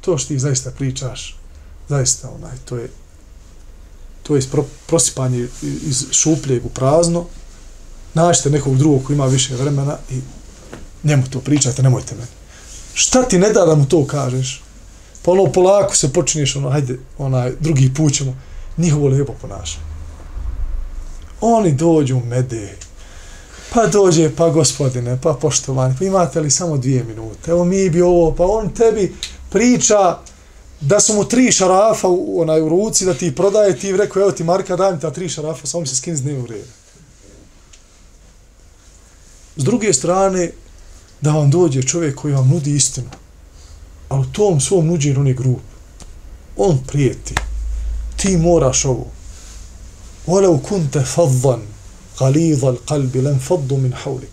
[0.00, 1.36] to što ti zaista pričaš,
[1.88, 2.90] zaista onaj, to je
[4.22, 4.42] to je
[4.86, 7.24] prosipanje iz šupljeg u prazno,
[8.14, 10.20] nađete nekog drugog koji ima više vremena i
[11.04, 12.26] njemu to pričate, nemojte meni.
[12.94, 14.62] Šta ti ne da da mu to kažeš?
[15.22, 18.36] Pa ono polako se počinješ, ono, hajde, onaj, drugi put ćemo,
[18.76, 19.78] njihovo lijepo ponaša.
[21.40, 22.76] Oni dođu u mede,
[23.74, 28.02] pa dođe, pa gospodine, pa poštovani, pa imate li samo dvije minute, evo mi bi
[28.02, 29.14] ovo, pa on tebi
[29.50, 30.18] priča,
[30.80, 34.32] da su mu tri šarafa u, onaj, u ruci da ti prodaje, ti rekao, evo
[34.32, 36.72] ti Marka, daj mi ta tri šarafa, samo se skin z dnevnog reda.
[39.56, 40.50] S druge strane,
[41.20, 43.08] da vam dođe čovjek koji vam nudi istinu,
[44.08, 45.60] a u tom svom nuđenju on je grup.
[46.56, 47.34] On prijeti.
[48.16, 49.06] Ti moraš ovo.
[50.26, 51.60] Walau kunte faddan,
[52.18, 54.30] galidha kalbi, len faddu min haulik.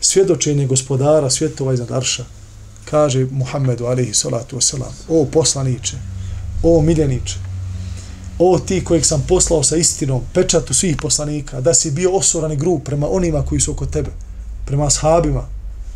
[0.00, 2.24] Svjedočenje gospodara svjetova iznad Arša
[2.90, 5.96] kaže Muhammedu alaihi salatu wasalam, o poslaniče,
[6.62, 7.38] o miljeniče,
[8.38, 12.56] o ti kojeg sam poslao sa istinom, pečatu svih poslanika, da si bio osoran i
[12.56, 14.10] grub prema onima koji su oko tebe,
[14.66, 15.48] prema sahabima,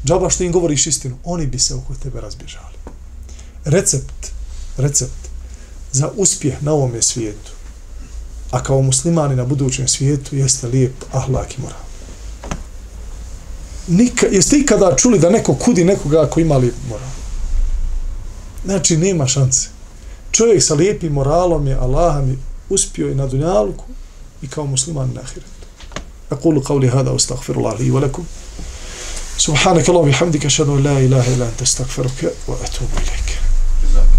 [0.04, 2.76] džaba što im govoriš istinu, oni bi se oko tebe razbježali.
[3.64, 4.32] Recept,
[4.76, 5.28] recept
[5.92, 7.52] za uspjeh na ovome svijetu,
[8.50, 11.83] a kao muslimani na budućem svijetu, jeste lijep ahlak i moral.
[13.87, 17.09] Nika, jeste ikada čuli da neko kudi nekoga ako ima lijep moral?
[18.65, 19.69] Znači, nema šanse.
[20.31, 22.37] Čovjek sa lijepim moralom je Allah mi
[22.69, 23.85] uspio i na dunjalku
[24.41, 25.59] i kao musliman na ahiretu.
[26.31, 28.23] أقول قولي هذا واستغفر الله لي ولكم
[29.37, 33.22] سبحانك اللهم وبحمدك اشهد ان لا اله الا انت استغفرك واتوب اليك